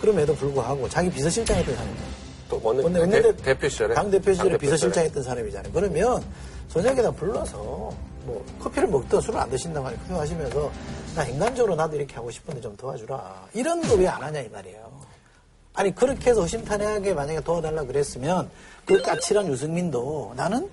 [0.00, 2.27] 그럼에도 불구하고 자기 비서실장 했던 사람이에요.
[2.48, 5.72] 또 원내, 원내, 대, 대표 시절에 당 대표 시절에 당 비서실장 했던 사람이잖아요.
[5.72, 6.22] 그러면
[6.68, 7.58] 저녁에다 불러서
[8.24, 10.70] 뭐 커피를 먹든 술을 안 드신다고 하니 커피 마시면서
[11.14, 13.48] 나 인간적으로 나도 이렇게 하고 싶은데 좀 도와주라.
[13.54, 14.88] 이런 거 왜 안 하냐 이 말이에요.
[15.74, 18.50] 아니 그렇게 해서 허심탄회하게 만약에 도와달라 그랬으면
[18.84, 20.68] 그 까칠한 유승민도 나는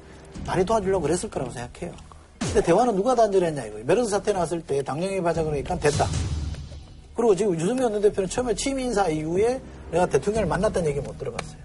[0.45, 1.93] 많이 도와주려고 그랬을 거라고 생각해요.
[2.39, 3.85] 근데 대화는 누가 단절했냐 이거예요.
[3.85, 6.05] 메르스 사태 나왔을 때 당연히 바자 그러니까 됐다.
[7.15, 9.61] 그리고 지금 유승민 원내대표는 처음에 취임 인사 이후에
[9.91, 11.64] 내가 대통령을 만났다는 얘기 못 들어봤어요.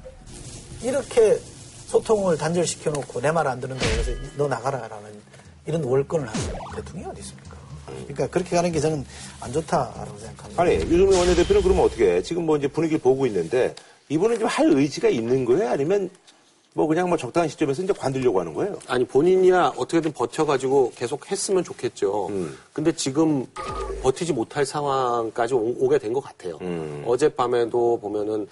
[0.83, 1.38] 이렇게
[1.87, 5.11] 소통을 단절시켜 놓고 내 말 안 듣는다 그래서 너 나가라라는
[5.66, 6.40] 이런 월권을 하는
[6.77, 7.57] 대통령이 어디 있습니까?
[7.87, 9.05] 그러니까 그렇게 가는 게 저는
[9.40, 10.62] 안 좋다라고 생각합니다.
[10.62, 12.23] 아니, 유승민 원내대표는 그러면 어떻게 해?
[12.23, 13.75] 지금 뭐 이제 분위기를 보고 있는데,
[14.09, 15.69] 이분은 좀 할 의지가 있는 거예요?
[15.69, 16.09] 아니면
[16.75, 18.79] 뭐 그냥 뭐 적당한 시점에서 이제 관두려고 하는 거예요?
[18.87, 22.29] 아니 본인이야 어떻게든 버텨가지고 계속 했으면 좋겠죠.
[22.29, 22.57] 음.
[22.73, 23.45] 근데 지금
[24.03, 26.59] 버티지 못할 상황까지 오, 게 된 것 같아요.
[26.62, 27.03] 음.
[27.07, 28.47] 어젯밤에도 보면은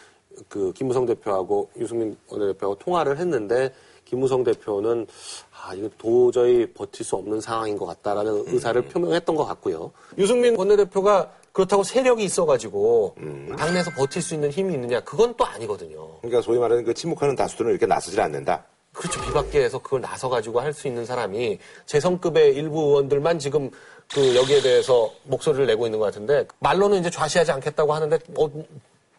[0.49, 3.73] 그 김무성 대표하고 유승민 원내대표하고 통화를 했는데
[4.05, 5.07] 김무성 대표는
[5.53, 8.45] 아 이거 도저히 버틸 수 없는 상황인 것 같다라는 음.
[8.49, 9.93] 의사를 표명했던 것 같고요.
[10.17, 13.55] 유승민 원내대표가 그렇다고 세력이 있어가지고 음.
[13.59, 16.19] 당내에서 버틸 수 있는 힘이 있느냐 그건 또 아니거든요.
[16.21, 18.65] 그러니까 소위 말하는 그 침묵하는 다수들은 이렇게 나서질 않는다.
[18.93, 19.21] 그렇죠.
[19.23, 23.71] 비박계에서 그걸 나서가지고 할 수 있는 사람이 재선급의 일부 의원들만 지금
[24.13, 28.51] 그 여기에 대해서 목소리를 내고 있는 것 같은데 말로는 이제 좌시하지 않겠다고 하는데 어,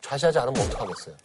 [0.01, 1.15] 좌시하지 않으면 어떡하겠어요.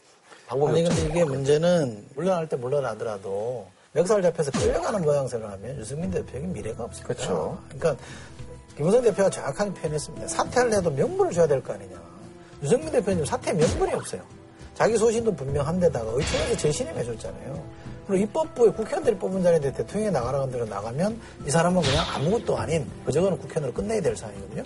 [0.46, 0.84] 방법이 아니.
[0.84, 7.14] 근데 이게 문제는 물러날 때 물러나더라도 멱살 잡혀서 끌려가는 모양새를 하면 유승민 대표에게 미래가 없습니다.
[7.14, 7.58] 그렇죠.
[7.68, 8.04] 그러니까
[8.76, 10.26] 김우성 대표가 정확하게 표현했습니다.
[10.28, 11.96] 사퇴를 해도 명분을 줘야 될 거 아니냐.
[12.62, 14.20] 유승민 대표는 사퇴 명분이 없어요.
[14.74, 17.64] 자기 소신도 분명한데다가 의총에서 재신임 해줬잖아요.
[18.08, 23.38] 그리고 입법부에 국회의원들이 뽑은 자리인데 대통령이 나가라는 대로 나가면 이 사람은 그냥 아무것도 아닌 그저거는
[23.38, 24.64] 국회의원으로 끝내야 될 사안이거든요.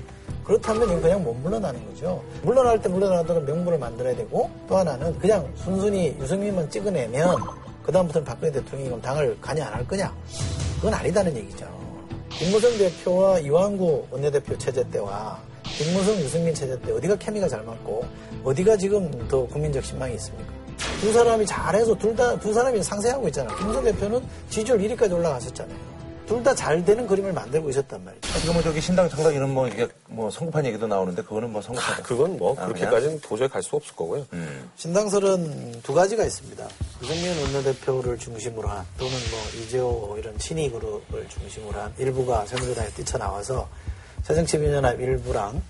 [0.49, 2.25] 그렇다면 그냥 못 물러나는 거죠.
[2.43, 7.37] 물러날 때 물러나도록 명분을 만들어야 되고 또 하나는 그냥 순순히 유승민만 찍어내면
[7.85, 10.13] 그다음부터는 박근혜 대통령이 그럼 당을 관여 안할 거냐?
[10.77, 11.67] 그건 아니다는 얘기죠.
[12.31, 18.05] 김무성 대표와 이완구 원내대표 체제 때와 김무성, 유승민 체제 때 어디가 케미가 잘 맞고
[18.45, 20.51] 어디가 지금 더 국민적 신망이 있습니까?
[21.01, 23.55] 두 사람이 잘해서 둘 다 두 사람이 상세하고 있잖아.
[23.57, 25.77] 김무성 대표는 지지율 1위까지 올라갔었잖아요.
[26.29, 28.39] 둘 다 잘 되는 그림을 만들고 있었단 말이죠.
[28.41, 31.95] 지금 뭐 저기 신당 창당 이런 뭐 이게 뭐 성급한 얘기도 나오는데 그거는 뭐 성급한.
[31.95, 34.27] 아, 그건 뭐 아, 그렇게까지는 도저히 갈 수 없을 거고요.
[34.77, 36.69] 신당설은 두 가지가 있습니다.
[37.03, 43.67] 유승민 원내대표를 중심으로 한 또는 뭐 이재호 이런 친이 그룹을 중심으로 한 일부가 새누리당에 뛰쳐나와서
[44.23, 45.63] 새정치민연합 일부랑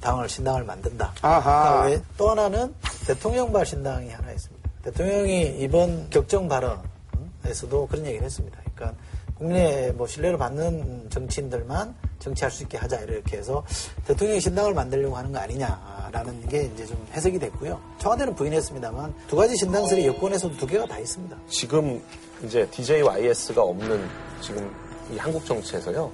[0.00, 1.14] 당을 신당을 만든다.
[1.22, 1.40] 아하.
[1.82, 2.74] 그다음에 또 하나는
[3.06, 4.70] 대통령발 신당이 하나 있습니다.
[4.84, 8.56] 대통령이 이번 격정 발언에서도 그런 얘기를 했습니다.
[8.74, 8.96] 그러니까
[9.38, 13.64] 국민의 뭐 신뢰를 받는 정치인들만 정치할 수 있게 하자 이렇게 해서
[14.06, 17.80] 대통령이 신당을 만들려고 하는 거 아니냐라는 게 이제 좀 해석이 됐고요.
[17.98, 21.36] 청와대는 부인했습니다만 두 가지 신당설이 여권에서도 두 개가 다 있습니다.
[21.48, 22.02] 지금
[22.42, 24.08] 이제 DJYS가 없는
[24.40, 24.74] 지금
[25.12, 26.10] 이 한국 정치에서요.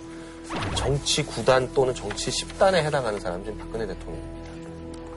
[0.75, 4.43] 정치 구단 또는 정치 10단에 해당하는 지금 박근혜 대통령입니다.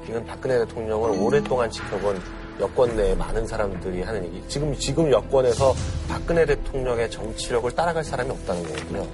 [0.07, 2.21] 이건 박근혜 대통령을 오랫동안 지켜본
[2.59, 4.43] 여권 내에 많은 사람들이 하는 얘기.
[4.47, 5.73] 지금, 지금 여권에서
[6.07, 9.07] 박근혜 대통령의 정치력을 따라갈 사람이 없다는 거거든요.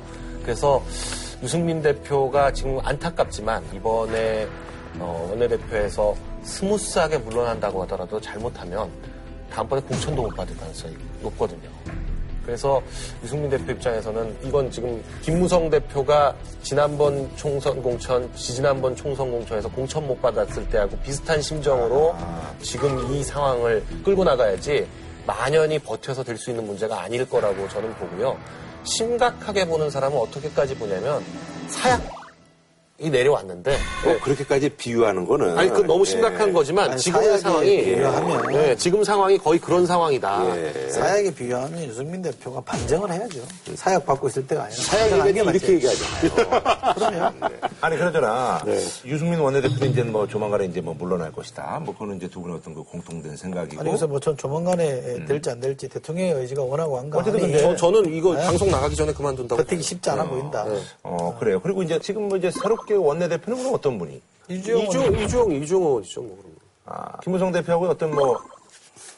[0.44, 0.84] 그래서
[1.42, 4.48] 유승민 대표가 지금 안타깝지만 이번에
[5.00, 8.90] 어, 원내대표에서 smooth하게 물러난다고 하더라도 잘못하면
[9.50, 11.70] 다음번에 공천도 못 받을 가능성이 높거든요.
[12.46, 12.82] 그래서
[13.24, 20.22] 유승민 대표 입장에서는 이건 지금 김무성 대표가 지난번 총선 공천, 지지난번 총선 공천에서 공천 못
[20.22, 22.16] 받았을 때하고 비슷한 심정으로
[22.62, 24.88] 지금 이 상황을 끌고 나가야지
[25.26, 28.38] 만연히 버텨서 될 수 있는 문제가 아닐 거라고 저는 보고요.
[28.84, 31.24] 심각하게 보는 사람은 어떻게까지 보냐면
[31.68, 32.02] 사약
[33.02, 35.58] 이 내려왔는데 뭐 그렇게까지 비유하는 거는.
[35.58, 36.06] 아니 그 너무 예.
[36.06, 40.56] 심각한 거지만 아니, 지금의 사약에 상황이 비유하면 네, 지금 상황이 거의 그런 상황이다.
[40.56, 40.90] 예.
[40.90, 43.40] 사약에 비유하면 유승민 대표가 반정을 해야죠.
[43.76, 45.74] 사약 받고 있을 때가 아니라 사약에 이렇게 맞지.
[45.74, 46.94] 얘기하잖아요.
[46.96, 47.34] 그러면
[47.82, 48.62] 아니 그러잖아.
[48.66, 48.80] 네.
[49.06, 51.82] 유승민 원내대표는 이제 뭐 조만간에 이제 뭐 물러날 것이다.
[51.84, 53.82] 뭐 그거는 이제 두 분의 어떤 그 공통된 생각이고.
[53.82, 57.76] 아니 그래서 뭐 전 조만간에 될지 안 될지 대통령의 의지가 워낙 완강하니 어쨌든 근데 저,
[57.76, 58.46] 저는 이거 네.
[58.46, 59.64] 방송 나가기 전에 그만둔다고.
[59.64, 60.64] 버티기 쉽지 않아 보인다.
[61.02, 61.60] 어 그래요.
[61.60, 64.22] 그리고 이제 지금 뭐 이제 새롭게 원내대표는 그럼 어떤 분이?
[64.50, 66.38] 이주영 이중, 이중, 이중호죠, 뭐.
[66.38, 66.52] 그럼.
[66.86, 68.40] 아, 김무성 대표하고 어떤 뭐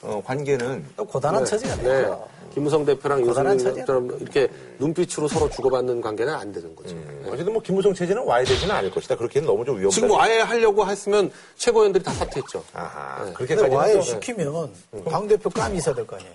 [0.03, 1.83] 어, 관계는 또 고단한 처지가 네.
[1.83, 2.27] 되죠.
[2.53, 6.93] 김무성 대표랑 고단한 유승민처럼 이렇게 눈빛으로 서로 주고받는 관계는 안 되는 거죠.
[6.93, 7.29] 네.
[7.31, 9.15] 어쨌든 뭐 김무성 체제는 와야 되지는 않을 것이다.
[9.15, 9.95] 그렇게는 너무 좀 위험하다.
[9.95, 12.63] 지금 와해 하려고 했으면 최고위원들이 다 사퇴했죠.
[12.73, 13.23] 아하.
[13.23, 14.71] 근데 그렇게까지 와해 또- 시키면
[15.09, 16.33] 당 대표 감이 있어야 될 거 아니에요.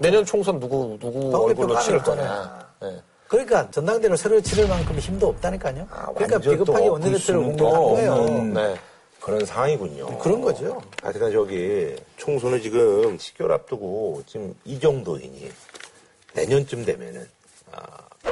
[0.00, 2.66] 내년 총선 누구, 누구 당 얼굴로 대표 치를 거냐.
[2.80, 3.00] 네.
[3.32, 5.88] 그러니까 전당대회를 새로 치를 만큼 힘도 없다니까요.
[5.90, 8.26] 아, 그러니까 비겁하게 또 원내대표를 공격한 거예요.
[8.52, 8.78] 네.
[9.22, 10.18] 그런 상황이군요.
[10.18, 10.82] 그런 거죠.
[11.02, 15.50] 하여튼 저기 총선을 지금 10개월 앞두고 지금 이 정도이니
[16.34, 17.26] 내년쯤 되면은
[17.72, 17.80] 아,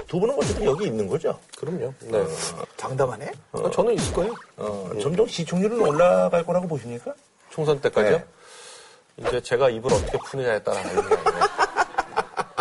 [0.07, 1.39] 두 분은 어쨌든 여기 있는 거죠?
[1.57, 1.95] 그럼요.
[2.01, 2.27] 네.
[2.77, 3.33] 장담하네.
[3.53, 4.35] 아, 저는 있을 거예요.
[4.59, 7.15] 어, 점점 시청률은 올라갈 거라고 보십니까?
[7.49, 8.19] 총선 때까지요.
[8.19, 8.25] 네.
[9.17, 11.09] 이제 제가 입을 어떻게 푸느냐에 따라 게 아니에요.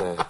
[0.16, 0.29] 네.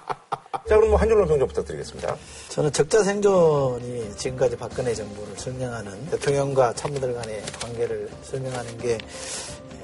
[0.70, 2.16] 자, 그럼 뭐 한 줄로 평좀 부탁드리겠습니다.
[2.50, 9.00] 저는 적자 생존이 지금까지 박근혜 정부를 설명하는 대통령과 참모들 간의 관계를 설명하는 게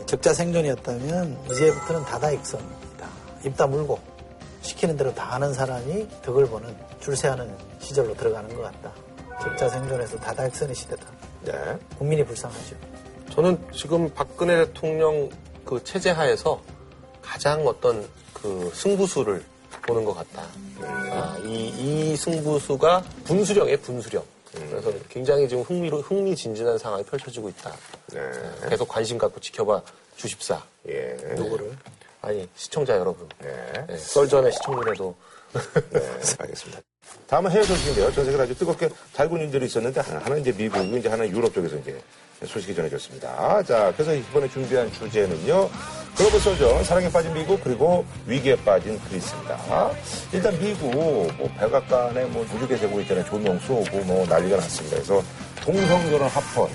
[0.06, 3.10] 적자 생존이었다면 이제부터는 다다익선입니다.
[3.46, 4.00] 입 다물고
[4.62, 8.94] 시키는 대로 다 하는 사람이 덕을 보는 줄세하는 시절로 들어가는 것 같다.
[9.42, 11.04] 적자 생존에서 다다익선의 시대다.
[11.46, 11.80] 네.
[11.98, 12.76] 국민이 불쌍하죠.
[13.32, 15.32] 저는 지금 박근혜 대통령
[15.66, 16.62] 그 체제 하에서
[17.24, 19.44] 가장 어떤 그 승부수를
[19.86, 20.48] 보는 것 같다.
[20.82, 24.24] 아, 이, 이 승부수가 분수령이에요, 분수령.
[24.52, 27.76] 그래서 굉장히 지금 흥미로, 흥미진진한 상황이 펼쳐지고 있다.
[28.14, 28.22] 네.
[28.70, 29.82] 계속 관심 갖고 지켜봐
[30.16, 30.64] 주십사.
[30.88, 31.18] 예.
[31.36, 31.78] 누구를?
[32.22, 33.28] 아니, 시청자 여러분.
[33.40, 33.86] 네.
[33.88, 35.16] 네, 썰 전에 시청률에도
[35.92, 36.00] 네,
[36.40, 36.82] 알겠습니다.
[37.28, 38.12] 다음은 해외 소식인데요.
[38.14, 42.00] 전 세계를 아주 뜨겁게 달군 일들이 있었는데 하나, 이제 미국, 이제 하나 유럽 쪽에서 이제
[42.46, 43.64] 소식이 전해졌습니다.
[43.64, 45.70] 자, 그래서 이번에 준비한 주제는요.
[46.16, 49.58] 글로벌 소전, 사랑에 빠진 미국, 그리고 위기에 빠진 그리스입니다.
[50.32, 53.26] 일단 미국, 뭐, 백악관에 뭐, 무지개 제고 있잖아요.
[53.26, 54.98] 조명 쏘고 뭐, 난리가 났습니다.
[54.98, 55.22] 그래서
[55.62, 56.70] 동성결혼 합헌,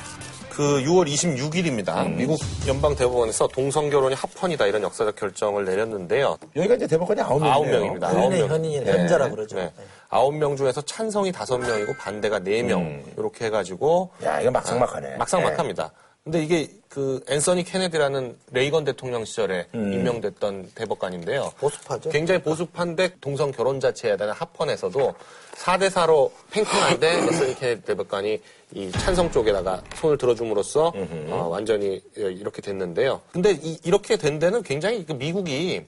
[0.51, 2.05] 그 6월 26일입니다.
[2.07, 2.16] 음.
[2.16, 6.37] 미국 연방 대법원에서 동성 결혼이 합헌이다 이런 역사적 결정을 내렸는데요.
[6.57, 7.53] 여기가 이제 대법관이 아홉 명이네요.
[7.55, 8.09] 아홉 명입니다.
[8.09, 8.51] 아홉 현인의 명.
[8.51, 8.93] 현인, 네.
[8.93, 9.57] 현자라 그러죠.
[9.57, 9.73] 네.
[10.11, 13.03] 아홉 명 중에서 찬성이 다섯 명이고 반대가 네 명.
[13.16, 15.16] 이렇게 해가지고 야, 이거 막상막하네.
[15.16, 15.92] 막상막합니다.
[16.25, 19.92] 근데 이게 그 앤서니 케네디라는 레이건 대통령 시절에 음.
[19.92, 21.53] 임명됐던 대법관인데요.
[21.59, 22.11] 보수파죠.
[22.11, 25.14] 굉장히 보수파인데 동성 결혼 자체에 대한 합헌에서도
[25.55, 28.40] 4대 4로 팽팽한데 앤서니 케네디 대법관이
[28.75, 30.92] 이 찬성 쪽에다가 손을 들어줌으로써
[31.29, 33.20] 어, 완전히 이렇게 됐는데요.
[33.33, 35.87] 근데 이, 이렇게 된 데는 굉장히 그 미국이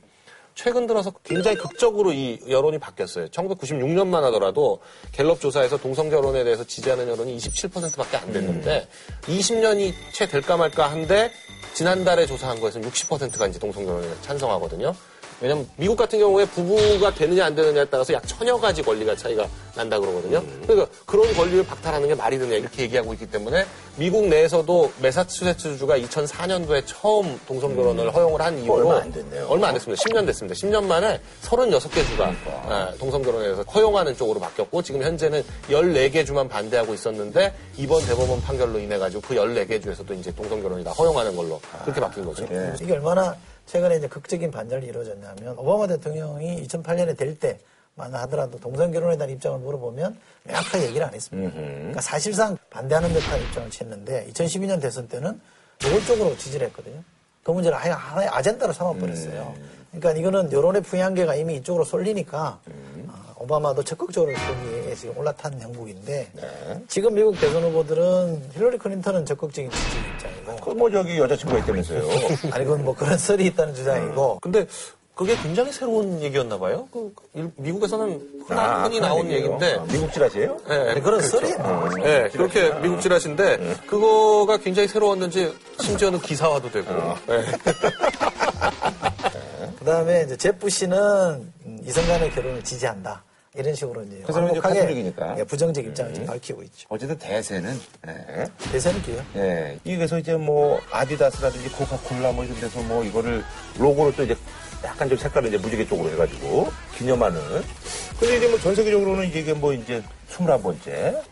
[0.55, 3.27] 최근 들어서 굉장히 극적으로 이 여론이 바뀌었어요.
[3.29, 4.81] 1996년만 하더라도
[5.13, 8.89] 갤럽 조사에서 동성 결혼에 대해서 지지하는 여론이 27%밖에 안 됐는데
[9.23, 11.31] 20년이 채 될까 말까 한데
[11.75, 14.95] 지난달에 조사한 거에서는 60%가 이제 동성 결혼에 찬성하거든요.
[15.43, 19.99] 왜냐면 미국 같은 경우에 부부가 되느냐 안 되느냐에 따라서 약 천여 가지 권리가 차이가 난다
[19.99, 20.41] 그러거든요.
[20.63, 26.85] 그러니까 그런 권리를 박탈하는 게 말이 되냐 이렇게 얘기하고 있기 때문에 미국 내에서도 매사추세츠주가 2004년도에
[26.87, 29.47] 처음 동성 결혼을 허용을 한 이후로 얼마 안 됐네요.
[29.49, 30.03] 얼마 안 됐습니다.
[30.03, 30.55] 10년 됐습니다.
[30.55, 36.49] 10년 만에 36개 주가 예, 동성 결혼에 대해서 허용하는 쪽으로 바뀌었고 지금 현재는 14개 주만
[36.49, 41.35] 반대하고 있었는데 이번 대법원 판결로 인해 가지고 그 14개 주에서도 이제 동성 결혼이 다 허용하는
[41.35, 42.45] 걸로 그렇게 바뀐 거죠.
[42.81, 43.35] 이게 얼마나
[43.73, 49.59] 최근에 이제 극적인 반전이 이루어졌냐면 오바마 대통령이 2008년에 될 때만 하더라도 동성 결혼에 대한 입장을
[49.61, 51.55] 물어보면 명확하게 얘기를 안 했습니다.
[51.55, 55.41] 그러니까 사실상 반대하는 듯한 입장을 취했는데 2012년 대선 때는
[55.83, 57.03] 노골적으로 지지를 했거든요.
[57.43, 59.55] 그 문제를 아예 하나의 아젠다로 삼아버렸어요.
[59.91, 62.61] 그러니까 이거는 여론의 부양계가 이미 이쪽으로 쏠리니까
[63.09, 66.29] 아, 오바마도 적극적으로 거기에 지금 올라탄 형국인데
[66.89, 72.03] 지금 미국 대선 후보들은 힐러리 클린턴은 적극적인 지지 입장이고 그뭐 저기 여자친구가 있다면서요.
[72.53, 74.67] 아니 그건 뭐 그런 썰이 있다는 주장이고 근데
[75.15, 76.89] 그게 굉장히 새로운 얘기였나 봐요.
[76.91, 78.09] 그 일- 미국에서는
[78.49, 79.37] 흔히, 아, 흔히 나온 얘기예요?
[79.45, 80.57] 얘기인데 아, 미국 찌라시예요?
[80.71, 81.53] 예, 아니, 그런 썰이
[82.03, 86.91] 네, 그렇게 미국 지라시인데 그거가 굉장히 새로웠는지 심지어는 기사화도 되고.
[87.29, 87.45] 예.
[89.79, 90.97] 그다음에 이제 제프 씨는
[91.67, 93.23] 음, 이성 간의 결혼을 지지한다
[93.55, 95.39] 이런 식으로 이제 그 사람은 카톨릭이니까.
[95.39, 96.87] 예, 부정적 입장을 지금 밝히고 있죠.
[96.89, 98.47] 어쨌든 대세는 예.
[98.73, 99.23] 대선은 기요.
[99.37, 99.79] 예.
[99.85, 103.45] 이게서 이제 뭐 아디다스라든지 코카콜라 뭐 이런 데서 뭐 이거를
[103.79, 104.35] 로고를 또 이제
[104.83, 107.41] 약간 좀 색깔을 이제 무지개 쪽으로 해가지고 기념하는.
[108.23, 110.87] 근데 이제 뭐 전 세계적으로는 이게 뭐 이제 21번째.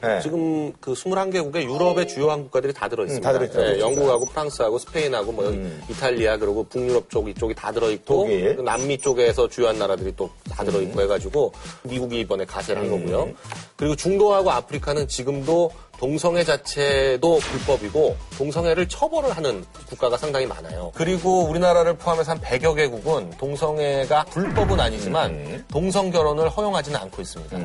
[0.05, 0.21] 예.
[0.23, 3.27] 지금 그 21개국의 유럽의 주요한 국가들이 다 들어있습니다.
[3.27, 3.63] 음, 다 들어있죠.
[3.77, 5.51] 예, 영국하고 프랑스하고 스페인하고 뭐
[5.89, 8.57] 이탈리아 그리고 북유럽 쪽 이쪽이 다 들어있고 독일.
[8.57, 11.53] 그 남미 쪽에서 주요한 나라들이 또 다 들어있고 해가지고
[11.85, 13.31] 미국이 이번에 가세를 한 거고요.
[13.77, 20.91] 그리고 중동하고 아프리카는 지금도 동성애 자체도 불법이고 동성애를 처벌을 하는 국가가 상당히 많아요.
[20.95, 27.59] 그리고 우리나라를 포함해서 한 100여 개국은 동성애가 불법은 아니지만 동성 결혼을 허용하 지는 않고 있습니다.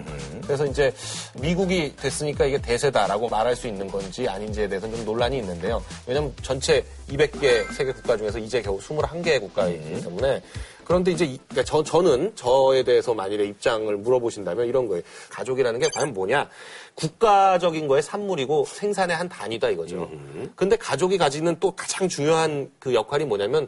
[0.43, 0.93] 그래서 이제
[1.39, 5.83] 미국이 됐으니까 이게 대세다라고 말할 수 있는 건지 아닌지에 대해서는 좀 논란이 있는데요.
[6.05, 10.41] 왜냐하면 전체 200개 세계 국가 중에서 이제 겨우 21개의 국가이기 때문에
[10.83, 15.01] 그런데 이제 이- 그러니까 저, 저는 저에 대해서 만일에 입장을 물어보신다면 이런 거예요.
[15.29, 16.47] 가족이라는 게 과연 뭐냐?
[16.93, 20.09] 국가적인 거의 산물이고 생산의 한 단위다 이거죠.
[20.55, 23.67] 근데 가족이 가지는 또 가장 중요한 그 역할이 뭐냐면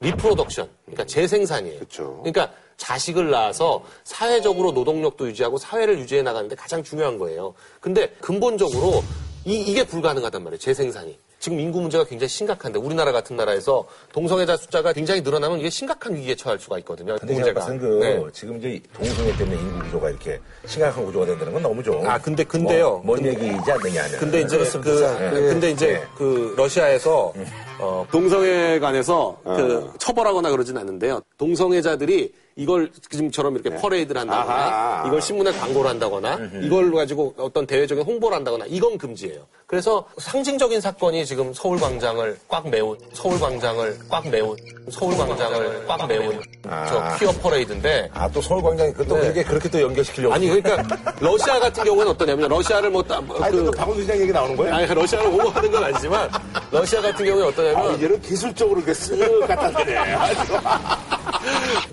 [0.00, 1.78] reproduction, 그러니까 재생산이에요.
[1.80, 2.20] 그쵸.
[2.22, 7.54] 그러니까 자식을 낳아서 사회적으로 노동력도 유지하고 사회를 유지해 나가는데 가장 중요한 거예요.
[7.80, 9.02] 근데 근본적으로
[9.44, 10.58] 이, 이게 불가능하단 말이에요.
[10.58, 11.18] 재생산이.
[11.38, 16.34] 지금 인구 문제가 굉장히 심각한데 우리나라 같은 나라에서 동성애자 숫자가 굉장히 늘어나면 이게 심각한 위기에
[16.34, 17.16] 처할 수가 있거든요.
[17.20, 18.24] 근데 제가 봤을 그 네.
[18.32, 22.06] 지금 이제 동성애 때문에 인구 구조가 이렇게 심각한 구조가 된다는 건 너무 좀.
[22.08, 22.92] 아, 근데- 근데요.
[23.04, 24.18] 뭐, 뭔 얘기이지 않느냐는.
[24.18, 25.18] 근데 이제 그, 그렇습니다.
[25.18, 26.02] 그- 근데 이제 네.
[26.16, 27.34] 그 러시아에서
[27.78, 31.20] 어, 동성애에 관해서 그 처벌하거나 그러진 않는데요.
[31.36, 35.04] 동성애자들이 이걸 지금처럼 이렇게 퍼레이드를 한다거나 아하.
[35.08, 39.40] 이걸 신문에 광고를 한다거나 이걸 가지고 어떤 대외적인 홍보를 한다거나 이건 금지예요.
[39.66, 44.56] 그래서 상징적인 사건이 지금 서울 광장을 꽉 메운 서울 광장을 꽉 메운
[44.90, 49.20] 서울 광장을 꽉 메운 저 퀴어 퍼레이드인데 아, 또 서울광장이 그또 네.
[49.22, 50.34] 그렇게, 그렇게 또 연결시키려고.
[50.34, 54.54] 아니 그러니까 러시아 같은 경우는 어떠냐면 러시아를 뭐 따- 아니, 그또 박원순 시장 얘기 나오는
[54.54, 54.76] 거야?
[54.76, 56.30] 아니 러시아를 옹호하는 건 아니지만
[56.70, 59.94] 러시아 같은 경우는 아, 어떠냐면 이제는 기술적으로 이렇게 쓱 갖다 대네.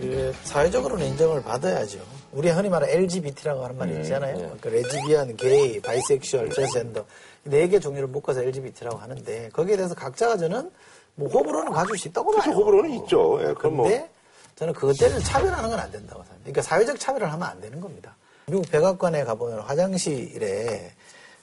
[0.02, 2.00] 이게 사회적으로는 인정을 받아야죠.
[2.32, 4.58] 우리 흔히 말하는 LGBT라고 하는 말이 있잖아요.
[4.62, 7.06] 그 레즈비언, 게이, bisexual, 트랜스젠더
[7.44, 10.70] 네 개 종류를 묶어서 LGBT라고 하는데 거기에 대해서 각자가 저는
[11.16, 12.54] 뭐 호불호는 가질 수 있다고 봐요.
[12.54, 13.40] 호불호는 있죠.
[13.42, 13.88] 예, 그럼 뭐.
[13.90, 14.10] 근데
[14.56, 16.40] 저는 그것 때문에 차별하는 건 안 된다고 생각합니다.
[16.44, 18.16] 그러니까 사회적 차별을 하면 안 되는 겁니다.
[18.46, 20.92] 미국 백악관에 가보면 화장실에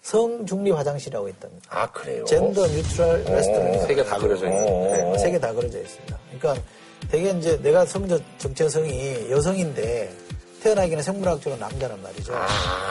[0.03, 1.67] 성중립 화장실이라고 있답니다.
[1.69, 2.25] 아, 그래요?
[2.25, 6.19] 젠더 뉴트럴 레스토랑 세개 다 그려져 있는 네, 세개 다 그려져 있습니다.
[6.39, 6.63] 그러니까
[7.11, 10.13] 되게 이제 내가 성적 정체성이 여성인데
[10.63, 12.35] 태어나기는 생물학적으로 남자란 말이죠.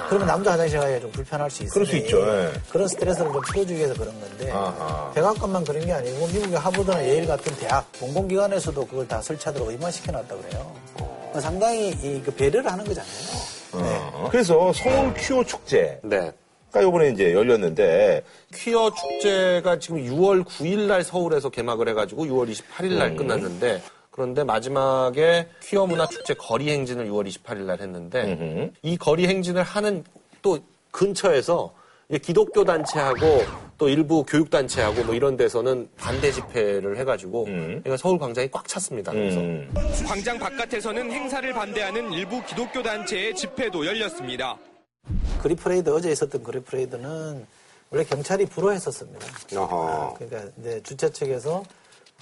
[0.08, 1.72] 그러면 남자 화장실 가기가 좀 불편할 수 있어요.
[1.72, 1.74] 아.
[1.74, 2.52] 그럴 수 있죠, 예.
[2.70, 5.12] 그런 스트레스를 좀 풀어주기 위해서 그런 건데 아하.
[5.14, 10.74] 백악관만 그런 게 아니고 미국의 하버드나 예일 같은 대학 공공기관에서도 그걸 다 설치하도록 의무화시켜놨다 그래요.
[10.96, 13.12] 그러니까 상당히 이, 그 배려를 하는 거잖아요.
[13.74, 14.00] 네.
[14.14, 14.30] 어.
[14.32, 16.00] 그래서 서울 퀴어 축제.
[16.04, 16.32] 네.
[16.72, 22.98] 가 요번에 이제 열렸는데 퀴어 축제가 지금 6월 9일 날 서울에서 개막을 해가지고 6월 28일
[22.98, 23.82] 날 끝났는데
[24.18, 30.04] 그런데 마지막에 퀴어 문화 축제 거리 행진을 6월 28일 날 했는데 이 거리 행진을 하는
[30.42, 30.58] 또
[30.90, 31.72] 근처에서
[32.24, 33.44] 기독교 단체하고
[33.78, 39.12] 또 일부 교육 단체하고 뭐 이런 데서는 반대 집회를 해가지고 그러니까 서울 광장이 꽉 찼습니다.
[39.12, 39.72] 그래서 음.
[40.08, 44.58] 광장 바깥에서는 행사를 반대하는 일부 기독교 단체의 집회도 열렸습니다.
[45.44, 47.46] 그리프레이드 어제 있었던 그리프레이드는
[47.92, 49.28] 원래 경찰이 불허했었습니다.
[49.60, 50.16] 어허.
[50.18, 51.64] 그러니까 이제 주최 측에서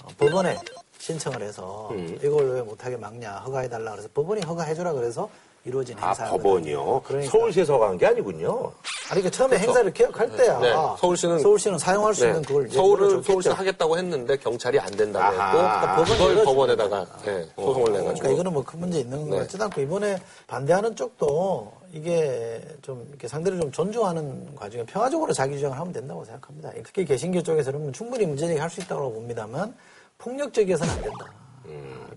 [0.02, 0.58] 어, 법원에
[0.98, 2.18] 신청을 해서 음.
[2.22, 5.28] 이걸 왜 못하게 막냐 허가해달라 그래서 법원이 허가해주라 그래서
[5.64, 6.42] 이루어진 아, 행사거든요.
[6.42, 7.02] 법원이요?
[7.04, 8.70] 그러니까 서울시에서 간게 아니군요.
[9.10, 12.28] 아니 그 처음에 행사를 개혁할 때야 네, 서울시는- 서울시는 사용할 수 네.
[12.28, 13.22] 있는 그걸 서울은.
[13.24, 15.50] 서울시 하겠다고 했는데 경찰이 안 된다고 아하.
[15.50, 19.30] 했고 그러니까 법원이 그걸 법원에다가 네, 소송을 내가지고 그러니까 이거는 뭐 큰 문제 있는 것
[19.34, 19.38] 네.
[19.42, 25.76] 같지도 않고 이번에 반대하는 쪽도 이게 좀 이렇게 상대를 좀 존중하는 과정에 평화적으로 자기 주장을
[25.76, 26.70] 하면 된다고 생각합니다.
[26.84, 29.74] 특히 개신교 쪽에서는 충분히 문제제기 할 수 있다고 봅니다만
[30.18, 31.32] 폭력적이어서는 안 된다.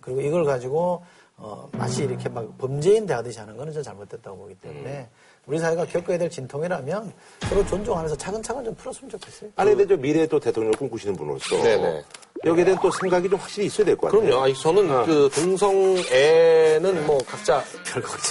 [0.02, 1.04] 그리고 이걸 가지고
[1.38, 5.10] 어, 마치 이렇게 막 범죄인 대하듯이 하는 거는 좀 잘못됐다고 보기 때문에
[5.50, 7.12] 우리 사회가 겪어야 될 진통이라면
[7.50, 9.50] 서로 존중하면서 차근차근 좀 풀었으면 좋겠어요.
[9.56, 11.60] 아니, 근데 저 미래 또 대통령을 꿈꾸시는 분으로서.
[11.64, 12.04] 네네.
[12.46, 14.22] 여기에 대한 또 생각이 좀 확실히 있어야 될 것 같아요.
[14.22, 14.44] 그럼요.
[14.44, 15.06] 아니, 저는 어.
[15.06, 17.64] 그 동성애는 뭐 각자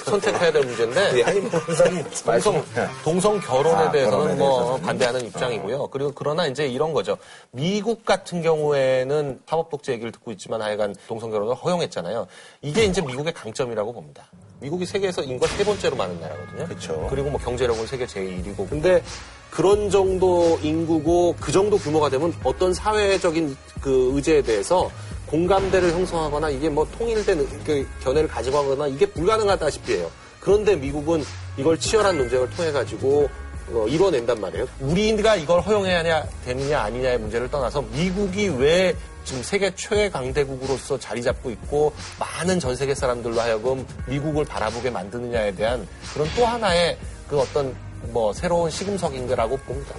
[0.04, 1.50] 선택해야 될 문제인데 예, 아니, 뭐,
[2.24, 2.64] 동성
[3.02, 4.82] 동성 결혼에 아, 대해서는 결혼에 뭐 대해서는.
[4.86, 5.88] 반대하는 입장이고요.
[5.88, 7.18] 그리고 그러나 이제 이런 거죠.
[7.50, 12.28] 미국 같은 경우에는 사법 독재 얘기를 듣고 있지만 하여간 동성 결혼을 허용했잖아요.
[12.62, 14.28] 이게 이제 미국의 강점이라고 봅니다.
[14.60, 16.66] 미국이 세계에서 인구가 세 번째로 많은 나라거든요.
[16.66, 17.06] 그쵸.
[17.10, 18.68] 그리고 뭐 경제력은 세계 제1위고.
[18.68, 19.02] 근데
[19.50, 24.90] 그런 정도 인구고 그 정도 규모가 되면 어떤 사회적인 그 의제에 대해서
[25.26, 30.10] 공감대를 형성하거나 이게 뭐 통일된 그 견해를 가지고 하거나 이게 불가능하다시피 해요.
[30.40, 31.24] 그런데 미국은
[31.56, 33.28] 이걸 치열한 논쟁을 통해 가지고
[33.72, 34.66] 어, 이뤄낸단 말이에요.
[34.80, 38.96] 우리가 이걸 허용해야 되느냐, 아니냐의 문제를 떠나서 미국이 왜
[39.28, 45.54] 지금 세계 최애 강대국으로서 자리 잡고 있고 많은 전 세계 사람들로 하여금 미국을 바라보게 만드느냐에
[45.54, 46.96] 대한 그런 또 하나의
[47.28, 49.94] 그 어떤 뭐 새로운 시금석인 거라고 봅니다.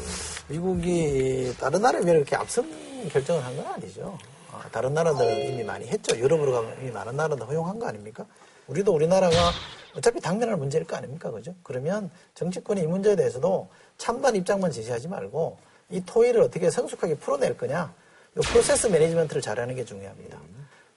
[0.47, 2.67] 미국이 다른 나라에 비해 이렇게 앞선
[3.11, 4.17] 결정을 한 건 아니죠.
[4.51, 6.17] 아, 다른 나라들은 이미 많이 했죠.
[6.17, 8.25] 유럽으로 가면 이미 많은 나라도 허용한 거 아닙니까?
[8.65, 9.35] 우리도 우리나라가
[9.95, 11.29] 어차피 당면할 문제일 거 아닙니까?
[11.29, 11.53] 그죠?
[11.61, 15.59] 그러면 정치권이 이 문제에 대해서도 찬반 입장만 제시하지 말고
[15.91, 17.93] 이 토의를 어떻게 성숙하게 풀어낼 거냐.
[18.37, 20.39] 이 프로세스 매니지먼트를 잘하는 게 중요합니다.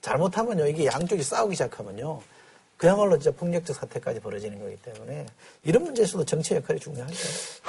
[0.01, 2.21] 잘못하면요, 이게 양쪽이 싸우기 시작하면요,
[2.77, 5.25] 그야말로 진짜 폭력적 사태까지 벌어지는 거기 때문에
[5.63, 7.15] 이런 문제에서도 정치 역할이 중요하죠.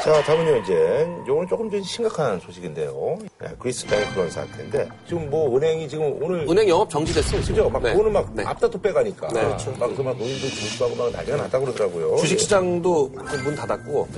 [0.02, 0.74] 자, 다음은요, 이제,
[1.28, 3.18] 요거는 조금 좀 심각한 소식인데요.
[3.40, 6.40] 네, 그리스 뱅크런 사태인데, 지금 뭐, 은행이 지금 오늘.
[6.48, 7.42] 은행 영업 정지됐어요.
[7.42, 7.54] 지금.
[7.56, 7.70] 그죠?
[7.70, 7.92] 막 네.
[7.94, 8.42] 돈을 막 네.
[8.44, 9.28] 앞다투 빼가니까.
[9.28, 9.40] 네.
[9.44, 9.70] 그렇죠.
[9.78, 12.16] 막, 그막 노인들 중수하고 막 난리가 났다 그러더라고요.
[12.16, 13.08] 주식시장도
[13.44, 14.08] 문 닫았고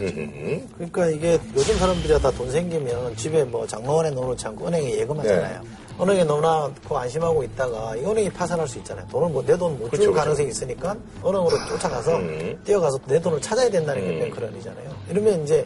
[0.77, 5.62] 그러니까 이게 요즘 사람들이 다 돈 생기면 집에 뭐 장로원에 넣어놓지 않고 은행에 예금하잖아요.
[6.00, 9.06] 은행에 넣어놓고 안심하고 있다가 이 은행이 파산할 수 있잖아요.
[9.09, 12.20] 돈을 뭐, 내 돈못줄 그렇죠, 가능성이 있으니까 은행으로 쫓아가서
[12.64, 14.90] 뛰어가서 내 돈을 찾아야 된다는 게 뱅크런이잖아요.
[15.11, 15.64] 이러면 이제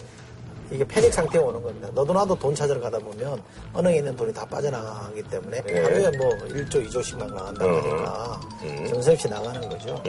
[0.71, 1.89] 이게 패닉 상태에 오는 겁니다.
[1.93, 3.43] 너도 나도 돈 찾으러 가다 보면
[3.77, 8.41] 은행에 있는 돈이 다 빠져나가기 때문에 하루에 뭐 1조, 2조씩만 나간다 보니까
[8.89, 10.01] 정신없이 나가는 거죠.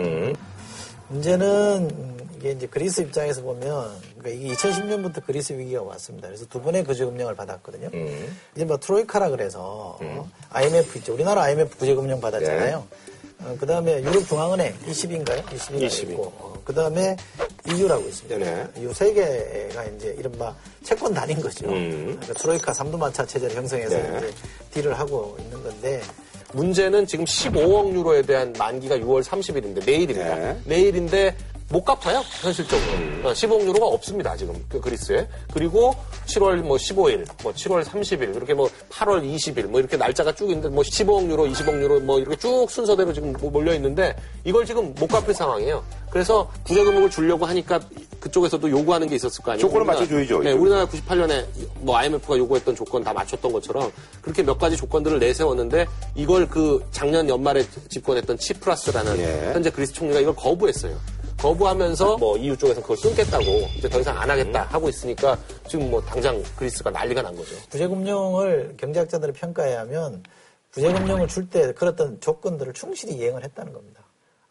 [1.07, 6.27] 문제는 음, 이게 이제 그리스 입장에서 보면 그러니까 이게 2010년부터 그리스 위기가 왔습니다.
[6.27, 7.89] 그래서 두 번의 구제금령을 받았거든요.
[8.55, 11.13] 이제 뭐 트로이카라 그래서 어, IMF 있죠.
[11.13, 12.85] 우리나라 IMF 구제금령 받았잖아요.
[13.43, 15.43] 어, 그 다음에 유럽 중앙은행 20인가요?
[15.45, 16.11] 20인가 20.
[16.11, 17.17] 있고 어, 그 다음에
[17.67, 18.37] EU라고 있습니다.
[18.37, 18.67] 네네.
[18.77, 21.65] EU 세 개가 이제 이른바 채권 단인 거죠.
[21.65, 24.17] 그러니까 트로이카 삼두마차 체제를 형성해서 네.
[24.17, 24.33] 이제
[24.71, 26.01] 딜을 하고 있는 건데
[26.53, 30.35] 문제는 지금 15억 유로에 대한 만기가 6월 30일인데 내일입니다.
[30.35, 30.59] 네.
[30.65, 31.35] 내일인데
[31.71, 32.91] 못 갚아요 현실적으로.
[33.23, 35.27] 어, 15억 유로가 없습니다 지금 그 그리스에.
[35.53, 40.49] 그리고 7월 뭐 15일, 뭐 7월 30일, 그렇게 뭐 8월 20일 뭐 이렇게 날짜가 쭉
[40.49, 44.65] 있는데 뭐 15억 유로, 20억 유로 뭐 이렇게 쭉 순서대로 지금 뭐 몰려 있는데 이걸
[44.65, 45.83] 지금 못 갚을 상황이에요.
[46.09, 47.79] 그래서 구제금액을 주려고 하니까
[48.19, 49.61] 그쪽에서도 요구하는 게 있었을 거 아니에요.
[49.61, 50.51] 조건을 맞춰줘야죠, 네.
[50.51, 51.45] 우리나라 98년에
[51.79, 57.29] 뭐 IMF가 요구했던 조건 다 맞췄던 것처럼 그렇게 몇 가지 조건들을 내세웠는데 이걸 그 작년
[57.29, 59.51] 연말에 집권했던 치프라스라는 예.
[59.53, 60.97] 현재 그리스 총리가 이걸 거부했어요.
[61.41, 63.43] 거부하면서 뭐 EU 쪽에서 그걸 끊겠다고
[63.77, 65.37] 이제 더 이상 안 하겠다 하고 있으니까
[65.67, 67.55] 지금 뭐 당장 그리스가 난리가 난 거죠.
[67.71, 70.23] 구제금융을 경제학자들이 평가해야 하면
[70.73, 74.01] 구제금융을 줄 때 그랬던 조건들을 충실히 이행을 했다는 겁니다.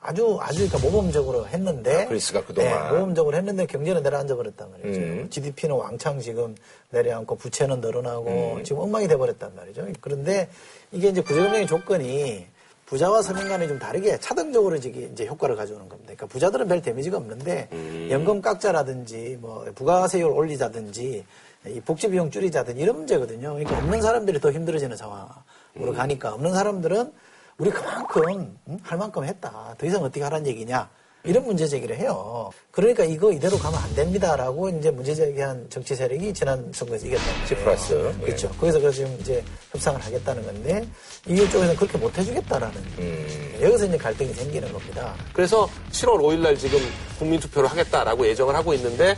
[0.02, 2.70] 아주 아주 그러니까 모범적으로 했는데 아, 그리스가 그동안.
[2.70, 5.00] 네, 모범적으로 했는데 경제는 내려앉아 버렸단 말이죠.
[5.00, 5.26] 음.
[5.30, 6.56] GDP는 왕창 지금
[6.90, 8.64] 내려앉고 부채는 늘어나고 음.
[8.64, 9.86] 지금 엉망이 돼 버렸단 말이죠.
[10.00, 10.48] 그런데
[10.90, 12.46] 이게 이제 구제금융의 조건이
[12.90, 16.12] 부자와 서민 간에 좀 다르게 차등적으로 이제 효과를 가져오는 겁니다.
[16.12, 18.08] 그러니까 부자들은 별 데미지가 없는데 음.
[18.10, 21.24] 연금 깎자라든지 뭐 부가세율 올리자든지
[21.68, 23.54] 이 복지 비용 줄이자든지 이런 문제거든요.
[23.54, 24.96] 그러니까 없는 사람들이 더 힘들어지는 음.
[24.96, 27.12] 상황으로 가니까 없는 사람들은
[27.58, 29.76] 우리 그만큼 음, 할 만큼 했다.
[29.78, 30.90] 더 이상 어떻게 하라는 얘기냐.
[31.24, 32.50] 이런 문제 제기를 해요.
[32.70, 37.46] 그러니까 이거 이대로 가면 안 됩니다라고 이제 문제 제기한 정치 세력이 지난 선거에서 이겼다는.
[37.46, 38.14] 시프라스.
[38.20, 38.24] 예.
[38.24, 38.48] 그렇죠.
[38.50, 40.86] 거기서 그 지금 이제 협상을 하겠다는 건데
[41.26, 43.58] 이게 쪽에서는 그렇게 못 해주겠다라는 음.
[43.60, 45.14] 여기서 이제 갈등이 생기는 겁니다.
[45.34, 46.78] 그래서 7월 5일 날 지금
[47.18, 49.16] 국민투표를 하겠다라고 예정을 하고 있는데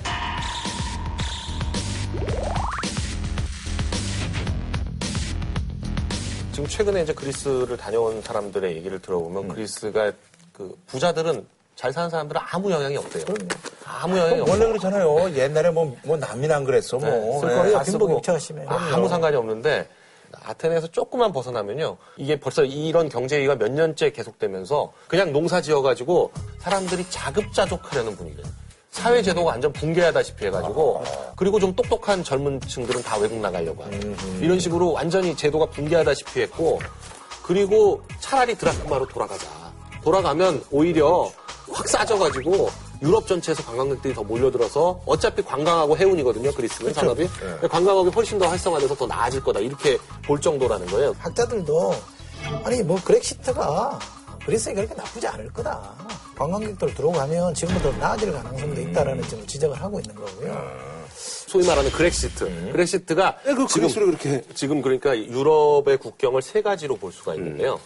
[6.53, 10.12] 지금 최근에 이제 그리스를 다녀온 사람들의 얘기를 들어보면 그리스가
[10.53, 11.46] 그 부자들은
[11.76, 13.24] 잘 사는 사람들은 아무 영향이 없대요.
[13.84, 14.52] 아무 영향이 없어요.
[14.52, 15.34] 원래 그렇잖아요.
[15.34, 16.98] 옛날에 뭐, 뭐 남미는 안 그랬어.
[16.98, 17.08] 뭐.
[17.08, 18.68] 네, 쓸거리가 다 빈부 쓰고 격차가 심해요.
[18.68, 19.88] 아무 상관이 없는데
[20.44, 21.96] 아테네에서 조금만 벗어나면요.
[22.16, 28.46] 이게 벌써 이런 경제위기가 몇 년째 계속되면서 그냥 농사 지어가지고 사람들이 자급자족하려는 분위기예요.
[28.90, 31.02] 사회 제도가 완전 붕괴하다시피 해가지고
[31.36, 33.92] 그리고 좀 똑똑한 젊은 층들은 다 외국 나가려고 하고
[34.40, 36.78] 이런 식으로 완전히 제도가 붕괴하다시피 했고
[37.42, 39.46] 그리고 차라리 드라크마로 돌아가자.
[40.04, 41.30] 돌아가면 오히려
[41.72, 42.70] 확 싸져가지고
[43.02, 47.28] 유럽 전체에서 관광객들이 더 몰려들어서 어차피 관광하고 해운이거든요 그리스는 산업이
[47.68, 51.14] 관광업이 훨씬 더 활성화돼서 더 나아질 거다 이렇게 볼 정도라는 거예요.
[51.18, 51.94] 학자들도
[52.64, 53.98] 아니 뭐 그렉시트가
[54.44, 55.94] 그리스에 그렇게 나쁘지 않을 거다.
[56.36, 61.02] 관광객들 들어가면 지금보다 더 나아질 가능성도 있다라는 점을 지적을 하고 있는 거고요.
[61.14, 62.72] 소위 말하는 그렉시트.
[62.72, 67.78] 그렉시트가 네, 그 그리스를 그렇게 지금 그러니까 유럽의 국경을 세 가지로 볼 수가 있는데요.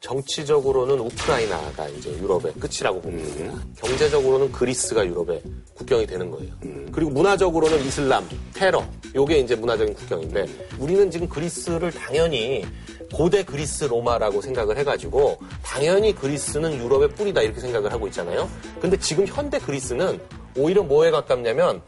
[0.00, 3.62] 정치적으로는 우크라이나가 이제 유럽의 끝이라고 보면 됩니다.
[3.76, 5.42] 경제적으로는 그리스가 유럽의
[5.74, 6.52] 국경이 되는 거예요.
[6.90, 8.84] 그리고 문화적으로는 이슬람, 테러,
[9.14, 10.46] 요게 이제 문화적인 국경인데
[10.78, 12.64] 우리는 지금 그리스를 당연히
[13.12, 18.48] 고대 그리스 로마라고 생각을 해가지고 당연히 그리스는 유럽의 뿌리다 이렇게 생각을 하고 있잖아요.
[18.80, 20.18] 근데 지금 현대 그리스는
[20.56, 21.82] 오히려 뭐에 가깝냐면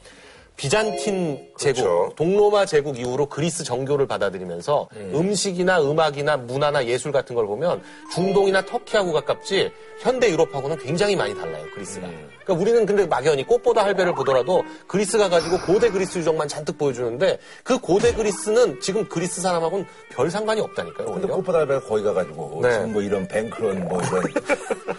[0.57, 2.13] 비잔틴 제국, 그렇죠.
[2.17, 5.35] 동로마 제국 이후로 그리스 정교를 받아들이면서 음.
[5.35, 7.83] 식이나 음악이나 문화나 예술 같은 걸 보면
[8.15, 12.07] 중동이나 터키하고 가깝지 현대 유럽하고는 굉장히 많이 달라요 그리스가.
[12.45, 17.79] 그러니까 우리는 근데 막연히 꽃보다 할배를 보더라도 그리스가 가지고 고대 그리스 유적만 잔뜩 보여주는데 그
[17.79, 21.07] 고대 그리스는 지금 그리스 사람하고는 별 상관이 없다니까요.
[21.07, 21.37] 근데 오히려.
[21.37, 22.73] 꽃보다 배 거기 가가지고 네.
[22.73, 24.23] 지금 뭐 이런 뱅크런 뭐 이런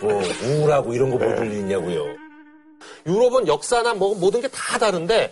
[0.01, 2.32] 뭐 우울하고 이런 거 보여줄 일 있냐고요.
[3.05, 5.31] 유럽은 역사나 뭐 모든 게 다 다른데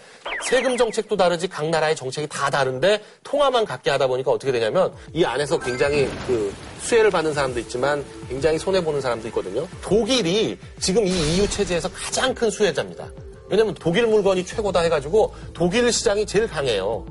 [0.49, 5.23] 세금 정책도 다르지 각 나라의 정책이 다 다른데 통화만 갖게 하다 보니까 어떻게 되냐면 이
[5.23, 9.67] 안에서 굉장히 그 수혜를 받는 사람도 있지만 굉장히 손해 보는 사람도 있거든요.
[9.81, 13.09] 독일이 지금 이 EU 체제에서 가장 큰 수혜자입니다.
[13.49, 17.05] 왜냐면 독일 물건이 최고다 해가지고 독일 시장이 제일 강해요.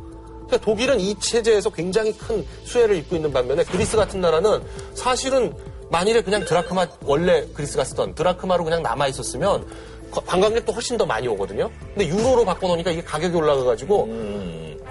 [0.47, 4.63] 그러니까 독일은 이 체제에서 굉장히 큰 수혜를 입고 있는 반면에 그리스 같은 나라는
[4.95, 5.55] 사실은
[5.91, 9.67] 만일에 그냥 드라크마 원래 그리스가 쓰던 드라크마로 그냥 남아 있었으면 거-
[10.11, 11.71] 관광객도 훨씬 더 많이 오거든요.
[11.95, 14.09] 근데 유로로 바꿔놓으니까 이게 가격이 올라가가지고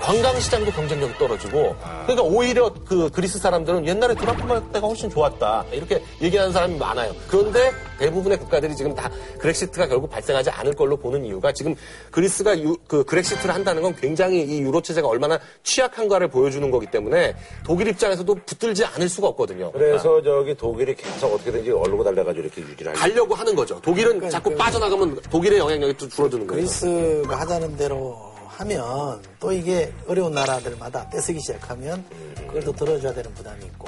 [0.01, 6.51] 관광시장도 경쟁력이 떨어지고 그러니까 오히려 그 그리스 사람들은 옛날에 드라크마 때가 훨씬 좋았다 이렇게 얘기하는
[6.53, 7.13] 사람이 많아요.
[7.27, 11.75] 그런데 대부분의 국가들이 지금 다 그렉시트가 결국 발생하지 않을 걸로 보는 이유가 지금
[12.11, 17.35] 그리스가 유- 그 그렉시트를 한다는 건 굉장히 이 유로 체제가 얼마나 취약한가를 보여주는 거기 때문에
[17.65, 19.71] 독일 입장에서도 붙들지 않을 수가 없거든요.
[19.71, 23.29] 그래서 저기 독일이 계속 어떻게든지 얼르고 달려가지고 이렇게 유지를 하려고.
[23.39, 23.79] 하는 거죠.
[23.81, 26.59] 독일은 자꾸 빠져나가면 독일의 영향력이 또 줄어드는 거예요.
[26.61, 28.28] 그리스가 하자는 대로
[28.59, 32.03] 하면 또 이게 어려운 나라들마다 떼쓰기 시작하면
[32.47, 33.87] 그걸 또 들어줘야 되는 부담이 있고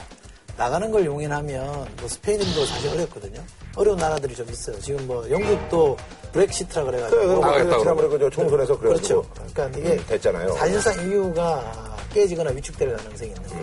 [0.58, 3.42] 나가는 걸 용인하면 뭐 스페인도 사실 어렵거든요.
[3.76, 4.80] 어려운 나라들이 좀 있어요.
[4.80, 5.98] 지금 뭐 영국도
[6.34, 9.26] 브렉시트라 그래가지고 나가겠다 지난번에 그 총선에서 그렇죠.
[9.34, 10.54] 그러니까 이게 음, 됐잖아요.
[10.54, 13.56] 사실상 EU가 깨지거나 위축될 가능성이 있는 거죠.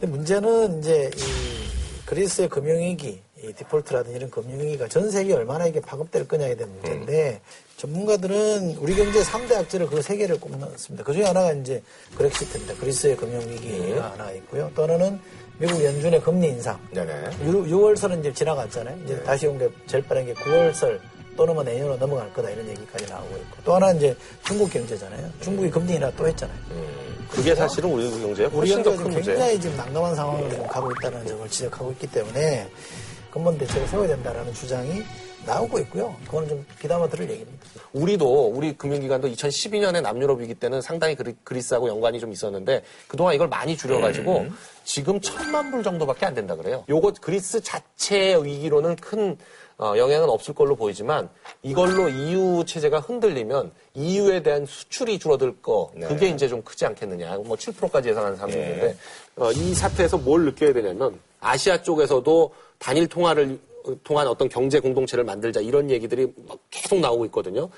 [0.00, 1.20] 근데 문제는 이제 이
[2.04, 7.40] 그리스의 금융위기, 이 디폴트라든지 이런 금융위기가 전 세계에 얼마나 이게 파급될 거냐에 대한 문제인데
[7.76, 11.04] 전문가들은 우리 경제 3대 악재를 그 세 개를 꼽았습니다.
[11.04, 11.82] 그 중에 하나가 이제
[12.16, 12.74] 그렉시트입니다.
[12.74, 14.70] 그리스의 금융위기가 하나 있고요.
[14.74, 15.18] 또 하나는
[15.58, 16.78] 미국 연준의 금리 인상.
[16.92, 17.30] 네네.
[17.44, 18.98] 6, 월설은 이제 지나갔잖아요.
[19.04, 20.98] 이제 다시 온 게 제일 빠른 게 9월설
[21.36, 25.30] 또는 뭐 내년으로 넘어갈 거다 이런 얘기까지 나오고 있고 또 하나 이제 중국 경제잖아요.
[25.40, 26.56] 중국이 금리 인하 또 했잖아요.
[27.30, 29.38] 그게 사실은 우리 우리 훨씬 더 경제가 큰 지금 문제예요.
[29.38, 32.68] 굉장히 지금 난감한 상황으로 지금 가고 있다는 점을 지적하고 있기 때문에
[33.34, 35.02] 근본 대책을 세워야 된다라는 주장이
[35.44, 36.14] 나오고 있고요.
[36.24, 37.66] 그거는 좀 비담아 들을 얘기입니다.
[37.92, 43.48] 우리도 우리 금융기관도 2012년에 남유럽 위기 때는 상당히 그리, 그리스하고 연관이 좀 있었는데 그동안 이걸
[43.48, 44.46] 많이 줄여가지고
[44.84, 46.84] 지금 천만 불 정도밖에 안 된다 그래요.
[46.88, 49.36] 요거 그리스 자체의 위기로는 큰
[49.78, 51.28] 어, 영향은 없을 걸로 보이지만
[51.64, 57.38] 이걸로 EU 체제가 흔들리면 EU에 대한 수출이 줄어들 거 그게 이제 좀 크지 않겠느냐.
[57.38, 58.96] 뭐 7%까지 예상하는 사람도 있는데
[59.36, 63.58] 어, 이 사태에서 뭘 느껴야 되냐면 아시아 쪽에서도 단일 통화를
[64.02, 67.68] 통한 어떤 경제 공동체를 만들자 이런 얘기들이 막 계속 나오고 있거든요.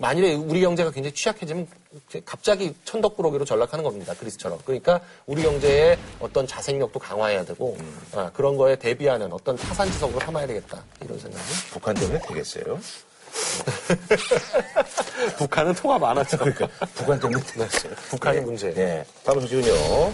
[0.00, 1.66] 만일에 우리 경제가 굉장히 취약해지면
[2.24, 4.14] 갑자기 천덕꾸러기로 전락하는 겁니다.
[4.14, 4.60] 그리스처럼.
[4.64, 7.76] 그러니까 우리 경제의 어떤 자생력도 강화해야 되고
[8.14, 10.84] 아, 그런 거에 대비하는 어떤 타산지석으로 삼아야 되겠다.
[11.04, 11.44] 이런 생각이.
[11.72, 12.78] 북한 때문에 되겠어요?
[15.36, 16.38] 북한은 통화 많았죠.
[16.38, 17.92] 그러니까 북한 때문에 되겠어요.
[18.10, 18.44] 북한이 네.
[18.44, 18.72] 문제.
[18.72, 19.04] 네.
[19.24, 20.12] 다음 소식은요.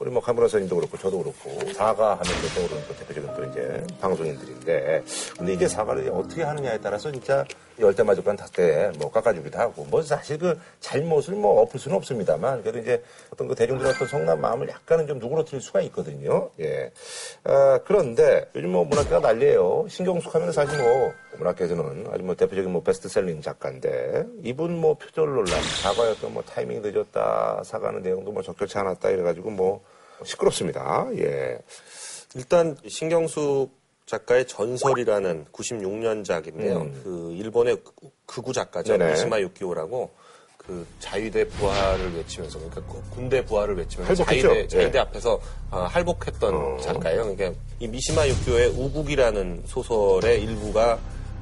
[0.00, 3.84] 우리 뭐 카메라 선님도 그렇고 저도 그렇고 사과 하면 또 떠오르는 또 대표적인 또 이제
[4.00, 5.02] 방송인들인데
[5.36, 7.44] 근데 이제 사과를 어떻게 하느냐에 따라서 진짜
[7.80, 12.78] 열대 맞을건 닷대 뭐 깎아주기도 하고 뭐 사실 그 잘못을 뭐 엎을 수는 없습니다만 그래도
[12.78, 16.50] 이제 어떤 그 대중들의 어떤 성난 마음을 약간은 좀 누그러뜨릴 수가 있거든요.
[16.60, 16.92] 예.
[17.44, 19.86] 아, 그런데 요즘 뭐 문학계가 난리예요.
[19.88, 25.62] 신경숙 하면 사실 뭐 문학계에서는 아주 뭐 대표적인 뭐 베스트셀링 작가인데 이분 뭐 표절 논란
[25.82, 29.84] 사과였던 뭐 타이밍 늦었다 사과하는 내용도 뭐 적절치 않았다 이래가지고 뭐
[30.24, 31.06] 시끄럽습니다.
[31.16, 31.58] 예.
[32.34, 33.70] 일단 신경숙
[34.06, 37.04] 작가의 전설이라는 96년작인데요.
[37.04, 37.78] 그 일본의
[38.26, 38.96] 극우 작가죠.
[38.96, 40.10] 미시마 유키오라고
[40.56, 44.48] 그 자위대 부활을 외치면서 그러니까 그 군대 부활을 외치면서 할복했죠?
[44.48, 45.02] 자위대, 자위대 예.
[45.02, 47.34] 앞에서 어, 할복했던 작가예요.
[47.34, 50.98] 그러니까 이 미시마 유키오의 우국이라는 소설의 일부가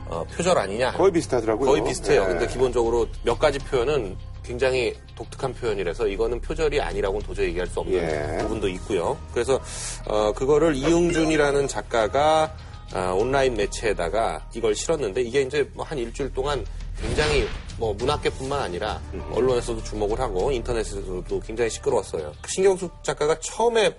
[0.08, 0.92] 어, 표절 아니냐.
[0.92, 1.70] 거의 비슷하더라고요.
[1.70, 2.22] 거의 비슷해요.
[2.22, 2.26] 예.
[2.26, 7.94] 근데 기본적으로 몇 가지 표현은 굉장히 독특한 표현이라서 이거는 표절이 아니라고는 도저히 얘기할 수 없는
[7.98, 8.38] 예.
[8.42, 9.18] 부분도 있고요.
[9.32, 9.60] 그래서
[10.06, 12.54] 어, 그거를 이응준이라는 작가가
[12.92, 16.64] 아, 온라인 매체에다가 이걸 실었는데 이게 이제 뭐 한 일주일 동안
[17.02, 17.48] 굉장히
[17.78, 19.00] 뭐 문학계뿐만 아니라
[19.32, 22.32] 언론에서도 주목을 하고 인터넷에서도 굉장히 시끄러웠어요.
[22.46, 23.96] 신경숙 작가가 처음에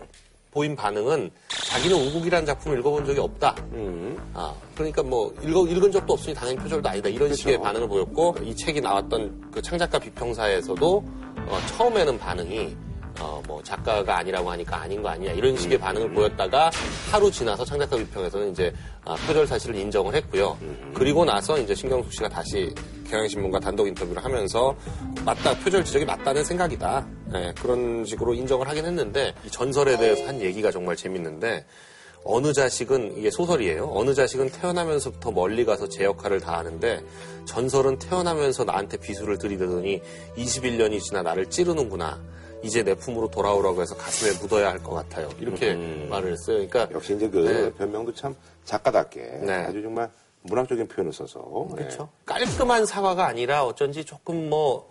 [0.57, 3.55] 보인 반응은 자기는 우국이라는 작품을 읽어본 적이 없다.
[4.33, 7.09] 아, 그러니까 뭐 읽어, 읽은 적도 없으니 당연히 표절도 아니다.
[7.09, 11.03] 이런 식의 반응을 보였고 이 책이 나왔던 그 창작가 비평사에서도
[11.47, 12.75] 어, 처음에는 반응이
[13.19, 16.69] 어, 뭐 작가가 아니라고 하니까 아닌 거 아니야 이런 식의 반응을 보였다가
[17.11, 18.73] 하루 지나서 창작가 비평에서는 이제
[19.05, 20.57] 아, 표절 사실을 인정을 했고요.
[20.93, 22.73] 그리고 나서 이제 신경숙 씨가 다시
[23.09, 24.75] 경향신문과 단독 인터뷰를 하면서
[25.25, 30.41] 맞다 표절 지적이 맞다는 생각이다 예, 그런 식으로 인정을 하긴 했는데 이 전설에 대해서 한
[30.41, 31.65] 얘기가 정말 재밌는데
[32.23, 33.89] 어느 자식은 이게 소설이에요.
[33.93, 37.01] 어느 자식은 태어나면서부터 멀리 가서 제 역할을 다 하는데
[37.45, 40.01] 전설은 태어나면서 나한테 비수를 들이대더니
[40.35, 42.19] 21년이 지나 나를 찌르는구나.
[42.63, 45.29] 이제 내 품으로 돌아오라고 해서 가슴에 묻어야 할 것 같아요.
[45.39, 45.73] 이렇게
[46.09, 46.57] 말을 했어요.
[46.67, 47.73] 그러니까 역시 이제 그 네.
[47.73, 48.35] 변명도 참
[48.65, 49.53] 작가답게 네.
[49.67, 50.09] 아주 정말
[50.43, 51.39] 문학적인 표현을 써서
[51.75, 52.07] 그렇죠.
[52.25, 54.89] 깔끔한 사과가 아니라 어쩐지 조금 뭐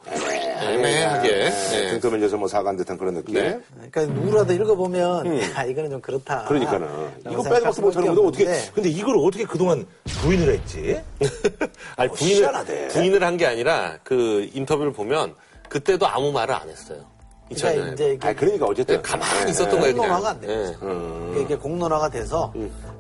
[0.61, 1.91] 애매하게 네.
[1.93, 3.35] 등떠 면져서 뭐 사과한 듯한 그런 느낌.
[3.35, 3.59] 네.
[3.75, 6.45] 그러니까 누구라도 읽어보면 야 이거는 좀 그렇다.
[6.45, 6.89] 그러니까는
[7.31, 9.87] 이거 박도 못하는 건데 어떻게 근데 이걸 어떻게 그동안
[10.23, 11.01] 부인을 했지?
[11.97, 12.89] 아니 부인을 희한하대.
[12.89, 15.35] 부인을 한 게 아니라 그 인터뷰를 보면
[15.69, 17.05] 그때도 아무 말을 안 했어요.
[17.49, 17.93] 그러니까 2000년에.
[17.93, 19.95] 이제 이게 아 그러니까 어쨌든 가만히 네, 있었던 거예요.
[19.97, 20.29] 공론화가.
[20.31, 20.73] 안 되는 예.
[20.75, 21.41] 거죠.
[21.41, 22.53] 이게 공론화가 돼서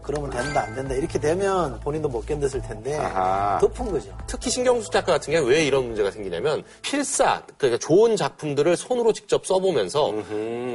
[0.06, 3.58] 그러면 된다 안 된다 이렇게 되면 본인도 못 견뎠을 텐데 아하.
[3.58, 4.16] 덮은 거죠.
[4.28, 9.44] 특히 신경숙 작가 같은 경우에 왜 이런 문제가 생기냐면 필사 그러니까 좋은 작품들을 손으로 직접
[9.44, 10.12] 써보면서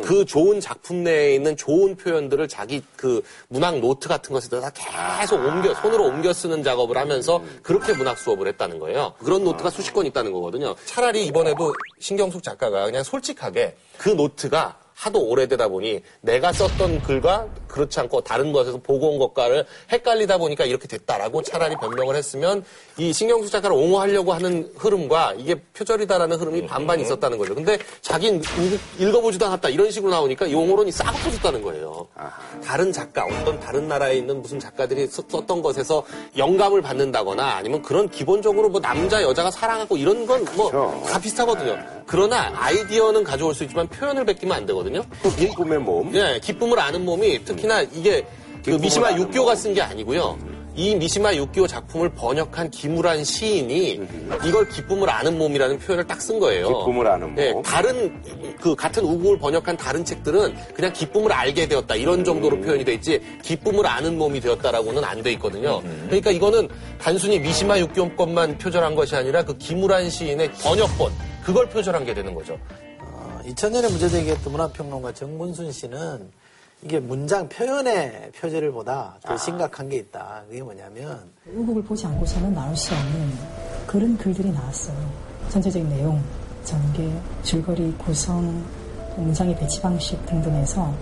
[0.04, 5.74] 그 좋은 작품 내에 있는 좋은 표현들을 자기 그 문학 노트 같은 것에다가 계속 옮겨
[5.76, 9.14] 손으로 옮겨 쓰는 작업을 하면서 그렇게 문학 수업을 했다는 거예요.
[9.20, 10.76] 그런 노트가 수십 건 있다는 거거든요.
[10.86, 18.00] 차라리 이번에도 신경숙 작가가 그냥 솔직하게 그 노트가 하도 오래되다 보니 내가 썼던 글과 그렇지
[18.02, 22.64] 않고 다른 것에서 보고 온 것과를 헷갈리다 보니까 이렇게 됐다라고 차라리 변명을 했으면
[22.98, 27.56] 이 신경숙 작가를 옹호하려고 하는 흐름과 이게 표절이다라는 흐름이 반반 있었다는 거죠.
[27.56, 28.44] 근데 자기는
[29.00, 32.08] 읽어보지도 않았다 이런 식으로 나오니까 이 옹호론이 싹 퍼졌다는 거예요.
[32.64, 36.04] 다른 작가, 어떤 다른 나라에 있는 무슨 작가들이 썼- 썼던 것에서
[36.38, 40.70] 영감을 받는다거나 아니면 그런 기본적으로 뭐 남자, 여자가 사랑하고 이런 건 뭐.
[41.10, 41.80] 다 비슷하거든요.
[42.06, 44.91] 그러나 아이디어는 가져올 수 있지만 표현을 베끼면 안 되거든요.
[45.38, 46.14] 기쁨의 몸.
[46.16, 48.26] 예, 기쁨을 아는 몸이 특히나 이게
[48.64, 49.56] 그 미시마 육교가 몸.
[49.56, 50.38] 쓴게 아니고요.
[50.74, 54.00] 이 미시마 육교 작품을 번역한 김우란 시인이
[54.46, 56.68] 이걸 기쁨을 아는 몸이라는 표현을 딱 쓴 거예요.
[56.80, 57.62] 기쁨을 아는 예, 몸.
[57.62, 58.22] 다른
[58.62, 62.62] 그 같은 우국을 번역한 다른 책들은 그냥 기쁨을 알게 되었다 이런 정도로 음.
[62.62, 65.82] 표현이 돼 있지 기쁨을 아는 몸이 되었다라고는 안 돼 있거든요.
[66.06, 66.70] 그러니까 이거는
[67.00, 71.12] 단순히 미시마 육교 것만 표절한 것이 아니라 그 김우란 시인의 번역본
[71.44, 72.58] 그걸 표절한 게 되는 거죠.
[73.42, 76.30] 어, 2000년에 문제제기했던 문화평론가 정문순 씨는
[76.84, 80.44] 이게 문장 표현의 표절보다 더 심각한 게 있다.
[80.48, 83.34] 그게 뭐냐면 의혹을 보지 않고서는 나올 수 없는
[83.88, 84.96] 그런 글들이 나왔어요.
[85.50, 86.24] 전체적인 내용,
[86.64, 87.12] 전개,
[87.44, 88.64] 줄거리, 구성,
[89.18, 90.94] 문장의 배치 방식 등등에서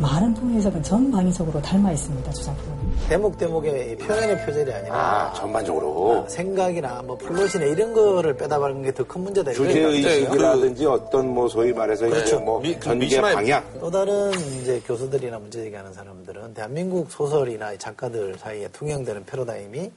[0.00, 2.30] 많은 부분에서 전방위적으로 닮아 있습니다.
[2.32, 2.78] 주작품.
[3.08, 6.24] 대목 대목의 이 표현의 표절이 아니라 아, 전반적으로.
[6.28, 9.52] 생각이나 뭐 플롯이나 이런 거를 빼다 박는 게 더 큰 문제다.
[9.52, 9.70] 이거예요.
[9.70, 9.80] 주제
[10.10, 12.40] 의식이라든지 어떤 뭐 소위 말해서 이제 그렇죠.
[12.40, 13.64] 뭐 미- 그 전개 방향.
[13.80, 14.30] 또 다른
[14.60, 19.90] 이제 교수들이나 문제 제기하는 사람들은 대한민국 소설이나 이 작가들 사이에 통용되는 패러다임이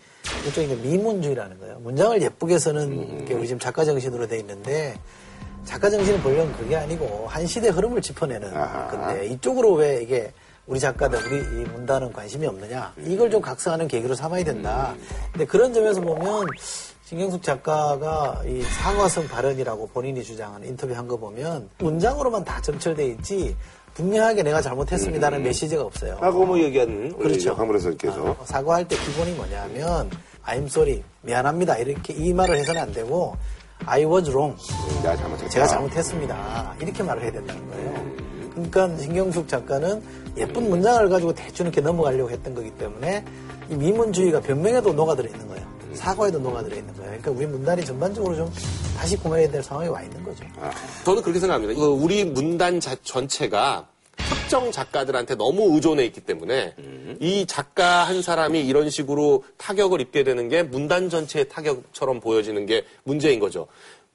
[0.46, 1.78] 일종의 미문주의라는 거예요.
[1.84, 4.96] 문장을 예쁘게 쓰는 게 우리 지금 작가 정신으로 돼 있는데
[5.66, 8.88] 작가 정신을 보려면 그게 아니고 한 시대 흐름을 짚어내는 아하.
[8.88, 10.32] 건데 이쪽으로 왜 이게
[10.68, 12.94] 우리 작가들, 우리 이 문단은 관심이 없느냐.
[13.06, 14.96] 이걸 좀 각성하는 계기로 삼아야 된다.
[15.32, 16.48] 근데 그런 점에서 보면
[17.06, 23.56] 신경숙 작가가 이 사과성 발언이라고 본인이 주장하는 인터뷰 한 거 보면 문장으로만 다 점철돼 있지
[23.96, 26.14] 분명하게 내가 잘못했습니다는 메시지가 없어요.
[26.18, 27.54] 아까 뭐 얘기한 그렇죠.
[27.54, 30.10] 황문호 선생님께서 아, 사과할 때 기본이 뭐냐면
[30.46, 31.78] I'm sorry, 미안합니다.
[31.80, 33.36] 이렇게 이 말을 해서는 안 되고
[33.86, 34.56] I was wrong.
[34.90, 35.50] 음, 내가 잘못했다.
[35.50, 36.76] 제가 잘못했습니다.
[36.80, 38.12] 이렇게 말을 해야 된다는 거예요.
[38.52, 40.02] 그러니까 신경숙 작가는
[40.38, 43.24] 예쁜 문장을 가지고 대충 이렇게 넘어가려고 했던 거기 때문에
[43.70, 45.66] 이 미문주의가 변명에도 녹아들어 있는 거예요.
[45.94, 47.08] 사과에도 녹아들어 있는 거예요.
[47.10, 48.52] 그러니까 우리 문단이 전반적으로 좀
[48.98, 50.44] 다시 고민해야 될 상황에 와 있는 거죠.
[51.04, 51.74] 저는 그렇게 생각합니다.
[51.74, 53.88] 이거 우리 문단 자- 전체가
[54.52, 56.76] 특정 작가들한테 너무 의존해 있기 때문에
[57.22, 62.84] 이 작가 한 사람이 이런 식으로 타격을 입게 되는 게 문단 전체의 타격처럼 보여지는 게
[63.04, 63.68] 문제인 거죠.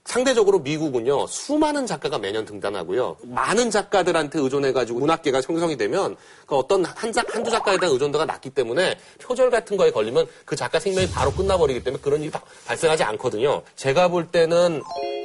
[0.07, 7.13] 상대적으로 미국은요 수많은 작가가 매년 등단하고요 많은 작가들한테 의존해가지고 문학계가 형성이 되면 그 어떤 한
[7.13, 11.31] 작, 한두 작가에 대한 의존도가 낮기 때문에 표절 같은 거에 걸리면 그 작가 생명이 바로
[11.33, 13.63] 끝나버리기 때문에 그런 일이 바- 발생하지 않거든요.
[13.75, 14.81] 제가 볼 때는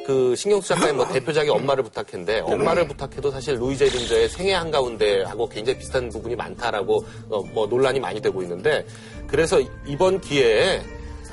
[0.08, 5.22] 그 신경수 작가의 뭐 대표작이 엄마를 부탁했는데 엄마를 부탁해도 사실 루이 제딩저의 생애 한 가운데
[5.24, 8.86] 하고 굉장히 비슷한 부분이 많다라고 어, 뭐 논란이 많이 되고 있는데
[9.28, 10.82] 그래서 이번 기회에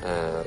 [0.03, 0.43] 어,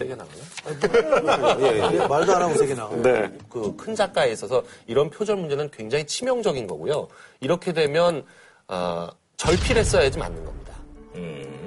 [0.00, 1.92] 세게 나가나?
[1.92, 3.02] 예, 말도 안 하고 세게 나와요.
[3.02, 3.30] 네.
[3.48, 7.08] 그 큰 작가에 있어서 이런 표절 문제는 굉장히 치명적인 거고요.
[7.40, 8.24] 이렇게 되면
[8.68, 10.60] 어, 절필했어야지 맞는 겁니다.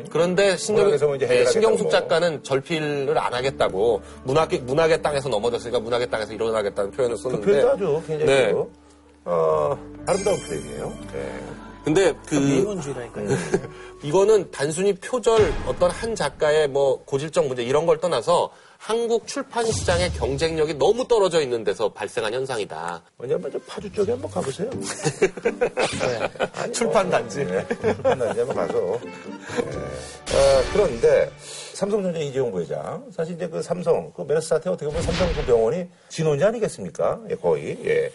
[0.10, 1.92] 그런데 신경, 문학에서 뭐 네, 신경숙 뭐.
[1.92, 7.70] 작가는 절필을 안 하겠다고 문학 문학의 땅에서 넘어졌으니까 문학의 땅에서 일어나겠다는 표현을 그 썼는데 표현도
[7.72, 8.52] 아주 굉장히 네.
[8.52, 8.72] 그,
[9.26, 10.94] 어, 아름다운 표현이에요.
[11.14, 11.40] 네.
[11.84, 13.28] 근데 그 미문주의라니까요.
[14.04, 20.12] 이거는 단순히 표절 어떤 한 작가의 뭐 고질적 문제 이런 걸 떠나서 한국 출판 시장의
[20.14, 23.02] 경쟁력이 너무 떨어져 있는 데서 발생한 현상이다.
[23.18, 24.70] 먼저 저 파주 쪽에 한번 가보세요.
[26.74, 27.46] 출판 단지.
[27.46, 27.66] 네.
[27.82, 28.74] 출판 단지 한번 가서.
[28.74, 30.38] 네.
[30.38, 31.32] 어, 그런데
[31.74, 35.86] 삼성전자 이재용 부회장 사실 이제 그 삼성 그 메르스 사태 어떻게 보면 삼성 그 병원이
[36.08, 37.20] 진원지 아니겠습니까?
[37.32, 38.12] 예, 거의 예.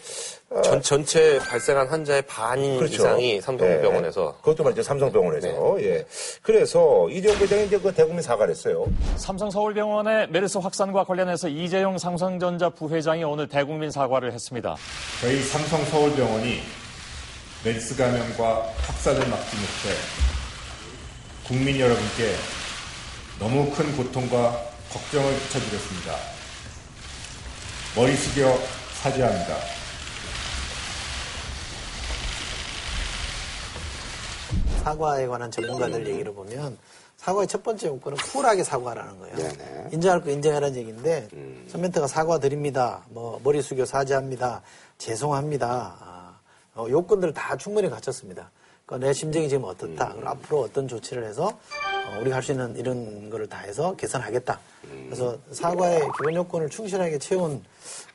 [0.49, 4.41] 어, 전, 전체 발생한 환자의 반 이상이 삼성병원에서 예.
[4.43, 6.07] 그것도 말이죠 삼성병원에서 예.
[6.41, 8.87] 그래서 이재용 부회장이 이제 그 대국민 사과를 했어요.
[9.17, 14.77] 삼성 서울병원의 메르스 확산과 관련해서 이재용 삼성전자 부회장이 오늘 대국민 사과를 했습니다.
[15.21, 16.61] 저희 삼성 서울병원이
[17.65, 19.97] 메르스 감염과 확산을 막지 못해
[21.45, 22.35] 국민 여러분께
[23.39, 26.17] 너무 큰 고통과 걱정을 끼쳐드렸습니다.
[27.95, 28.59] 머리 숙여
[29.01, 29.57] 사죄합니다.
[34.83, 36.77] 사과에 관한 전문가들 얘기를 보면
[37.17, 39.37] 사과의 첫 번째 요건은 쿨하게 사과라는 거예요.
[39.37, 39.89] 네네.
[39.93, 41.29] 인정할 거 인정하라는 얘기인데
[41.71, 43.03] 첫 멘트가 사과드립니다.
[43.11, 44.63] 뭐 머리 숙여 사죄합니다.
[44.99, 45.97] 죄송합니다.
[46.01, 46.39] 아,
[46.75, 48.51] 어, 요건들을 다 충분히 갖췄습니다.
[48.87, 50.13] 그러니까 내 심정이 지금 어떻다.
[50.13, 54.59] 그리고 앞으로 어떤 조치를 해서 어, 우리가 할 수 있는 이런 거를 다 해서 개선하겠다.
[55.07, 57.63] 그래서 사과의 기본 요건을 충실하게 채운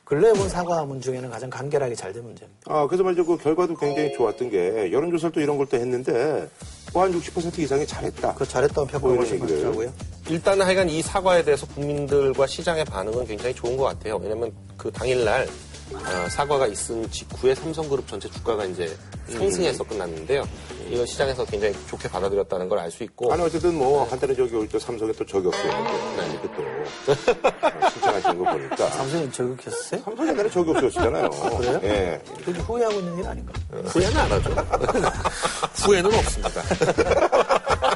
[0.04, 2.60] 근래에 본 사과문 중에는 가장 간결하게 잘 된 문제입니다.
[2.66, 3.24] 아, 그래서 말이죠.
[3.24, 6.48] 그 결과도 굉장히 좋았던 게 여론조사를 또 이런 걸 또 했는데
[6.92, 8.34] 뭐 한60% 이상이 잘했다.
[8.34, 9.62] 그 잘했다고 평가가 뭐 이런 훨씬 얘기를.
[9.64, 9.92] 많더라고요.
[10.28, 14.16] 일단 하여간 이 사과에 대해서 국민들과 시장의 반응은 굉장히 좋은 것 같아요.
[14.16, 15.48] 왜냐면 그 당일날
[15.92, 18.96] 어, 사과가 있은 직후에 삼성그룹 전체 주가가 이제
[19.28, 20.46] 상승해서 끝났는데요.
[20.90, 24.68] 이건 시장에서 굉장히 좋게 받아들였다는 걸 알 수 있고 아니 어쨌든 뭐 한때는 저기 우리
[24.68, 30.00] 또 삼성에 또 저격수였는데 이렇게 또 신청하시는 거 보니까 삼성이 저격했어요?
[30.02, 31.30] 삼성 옛날에 저격수였잖아요.
[31.30, 31.80] 그래요?
[31.84, 32.20] 예.
[32.44, 33.52] 그게 후회하고 있는 일 아닌가?
[33.86, 34.50] 후회는 안 하죠.
[35.84, 36.62] 후회는 없습니다.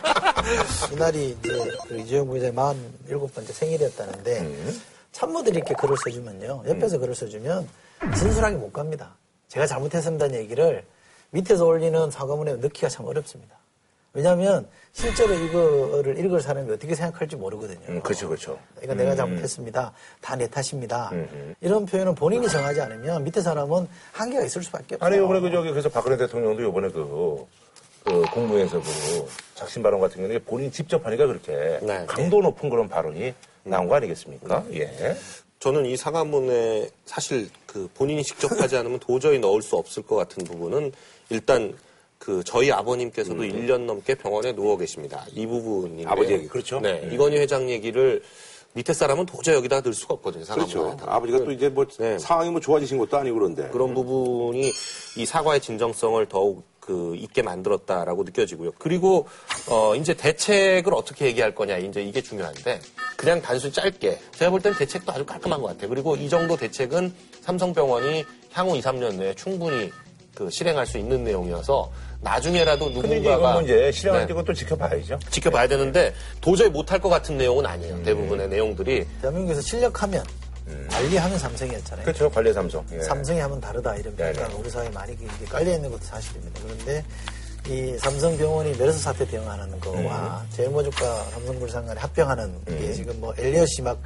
[0.93, 2.55] 이날이 이제 그 이재용 부회장의
[3.11, 4.41] 47번째 생일이었다는데
[5.19, 6.63] 참모들이 이렇게 글을 써주면요.
[6.69, 7.69] 옆에서 글을 써주면
[8.17, 9.17] 진솔하게 못 갑니다.
[9.49, 10.85] 제가 잘못했습니다는 얘기를
[11.31, 13.57] 밑에서 올리는 사과문에 넣기가 참 어렵습니다.
[14.13, 17.81] 왜냐하면 실제로 이거를 읽을 사람이 어떻게 생각할지 모르거든요.
[17.89, 18.59] 음, 그렇죠, 그렇죠.
[18.83, 19.93] 이거 내가 잘못했습니다.
[20.21, 21.11] 다 내 탓입니다.
[21.61, 25.07] 이런 표현은 본인이 정하지 않으면 밑에 사람은 한계가 있을 수밖에 없어요.
[25.09, 27.45] 아니, 요번에 그 저기, 그래서 박근혜 대통령도 요번에 그,
[28.05, 32.07] 그 국무회에서 그 작심 발언 같은 경우는 본인이 직접 하니까 그렇게 네.
[32.07, 33.35] 강도 높은 그런 발언이
[33.65, 34.65] 나온 거 아니겠습니까?
[34.73, 35.17] 예.
[35.61, 40.45] 저는 이 사과문에 사실 그 본인이 직접 하지 않으면 도저히 넣을 수 없을 것 같은
[40.45, 40.93] 부분은
[41.31, 41.77] 일단
[42.19, 45.25] 그 저희 아버님께서도 1년 넘게 병원에 누워 계십니다.
[45.33, 46.81] 이 부분인데 아버지 얘기, 그렇죠.
[46.81, 48.23] 네, 이건희 회장 얘기를
[48.75, 50.45] 밑에 사람은 도저히 여기다 넣을 수가 없거든요.
[50.45, 50.97] 그렇죠.
[51.01, 52.19] 아버지가 또 이제 뭐 네.
[52.19, 53.69] 상황이 뭐 좋아지신 것도 아니고 그런데.
[53.71, 54.71] 그런 부분이
[55.17, 58.73] 이 사과의 진정성을 더욱 그 있게 만들었다라고 느껴지고요.
[58.79, 59.27] 그리고
[59.69, 62.81] 어 이제 대책을 어떻게 얘기할 거냐 이제 이게 중요한데
[63.19, 65.89] 그냥 단순히 짧게 제가 볼 땐 대책도 아주 깔끔한 것 같아요.
[65.89, 67.13] 그리고 이 정도 대책은
[67.43, 69.91] 삼성병원이 향후 2, 3년 내에 충분히
[70.37, 71.91] 그 실행할 수 있는 내용이어서
[72.21, 74.33] 나중에라도 누군가가 뭐 이제 네, 네.
[74.33, 75.19] 것도 지켜봐야죠.
[75.31, 78.01] 지켜봐야 되는데 도저히 못할 것 같은 내용은 아니에요.
[78.05, 80.25] 대부분의 내용들이 대한민국에서 실력하면
[80.89, 82.05] 관리하면 삼성이었잖아요.
[82.05, 82.31] 그렇죠.
[82.31, 82.85] 관리 삼성.
[82.93, 83.01] 예.
[83.01, 85.17] 삼성이 하면 다르다 이런 평가가 우리 사회에 많이
[85.49, 86.61] 깔려 있는 것도 사실입니다.
[86.63, 87.05] 그런데
[87.69, 90.49] 이 삼성병원이 메르스 사태 대응하는 거와 음.
[90.57, 93.99] 제일모직과 삼성물산 간에 합병하는 게 지금 뭐 엘리엇이 막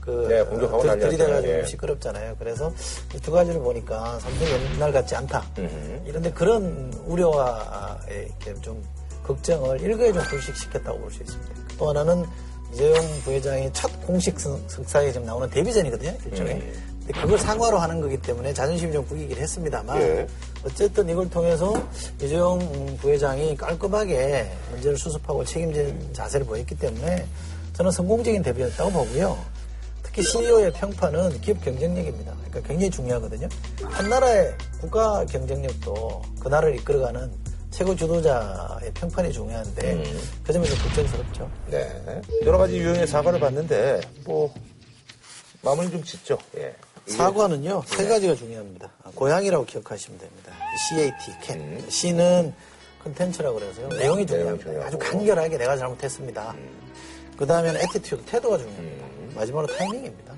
[0.00, 1.52] 그 네, 공격하고 난리 들이대가지고.
[1.52, 1.66] 예.
[1.66, 2.36] 시끄럽잖아요.
[2.38, 2.72] 그래서
[3.14, 5.44] 이두 가지를 보니까 삼성이 옛날 같지 않다.
[5.58, 6.02] 음.
[6.06, 8.82] 이런데 그런 우려와 이렇게 좀
[9.22, 11.52] 걱정을 일거에 좀 불식시켰다고 볼 수 있습니다.
[11.78, 12.24] 또 하나는
[12.72, 12.94] 이재용
[13.24, 16.54] 부회장이 첫 공식 성- 석사에 지금 나오는 데뷔전이거든요, 일종의.
[16.54, 16.97] 음.
[17.12, 20.26] 그걸 상화로 하는 거기 때문에 자존심이 좀 구기긴 했습니다만 예.
[20.64, 21.74] 어쨌든 이걸 통해서
[22.20, 22.58] 이재용
[23.00, 27.26] 부회장이 깔끔하게 문제를 수습하고 책임진 자세를 보였기 때문에
[27.72, 29.38] 저는 성공적인 데뷔였다고 보고요.
[30.02, 32.34] 특히 CEO의 평판은 기업 경쟁력입니다.
[32.48, 33.48] 그러니까 굉장히 중요하거든요.
[33.84, 37.30] 한 나라의 국가 경쟁력도 그 나라를 이끌어가는
[37.70, 40.02] 최고 주도자의 평판이 중요한데
[40.42, 41.50] 그 점에서 걱정스럽죠.
[41.70, 42.20] 네.
[42.44, 44.52] 여러 가지 유형의 사과를 봤는데, 뭐,
[45.62, 46.38] 마무리 좀 짓죠.
[46.56, 46.74] 예.
[47.08, 48.90] 사과는요 세 가지가 중요합니다.
[49.04, 50.52] 아, 고양이라고 기억하시면 됩니다.
[50.88, 51.90] CAT, cat.
[51.90, 52.54] C는
[53.02, 53.88] 컨텐츠라고 그래서요.
[53.88, 54.64] 내용이 중요합니다.
[54.64, 54.86] 중요하고.
[54.86, 56.54] 아주 간결하게 내가 잘못했습니다.
[57.36, 59.06] 그 다음에는 attitude, 태도가 중요합니다.
[59.34, 60.34] 마지막으로 타이밍입니다.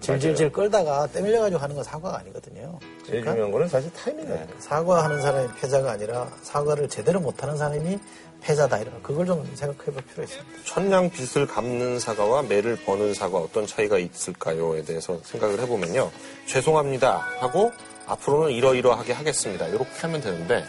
[0.00, 2.78] 질질질 끌다가 떼밀려가지고 하는 건 사과가 아니거든요.
[3.06, 4.46] 제일 그러니까 중요한 거는 사실 타이밍이에요.
[4.58, 7.98] 사과하는 사람이 패자가 아니라 사과를 제대로 못하는 사람이
[8.40, 10.64] 패자다 이런 그걸 좀 생각해 볼 필요가 있습니다.
[10.64, 16.10] 천냥 빚을 갚는 사과와 매를 버는 사과 어떤 차이가 있을까요에 대해서 생각을 해보면요.
[16.46, 17.72] 죄송합니다 하고
[18.06, 19.66] 앞으로는 이러이러하게 하겠습니다.
[19.68, 20.64] 이렇게 하면 되는데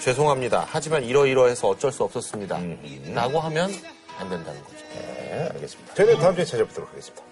[0.00, 0.66] 죄송합니다.
[0.68, 2.60] 하지만 이러이러해서 어쩔 수 없었습니다.
[3.12, 3.70] 라고 하면
[4.18, 4.76] 안 된다는 거죠.
[4.94, 5.94] 네, 알겠습니다.
[5.94, 7.27] 저희는 다음 주에 찾아뵙도록 하겠습니다.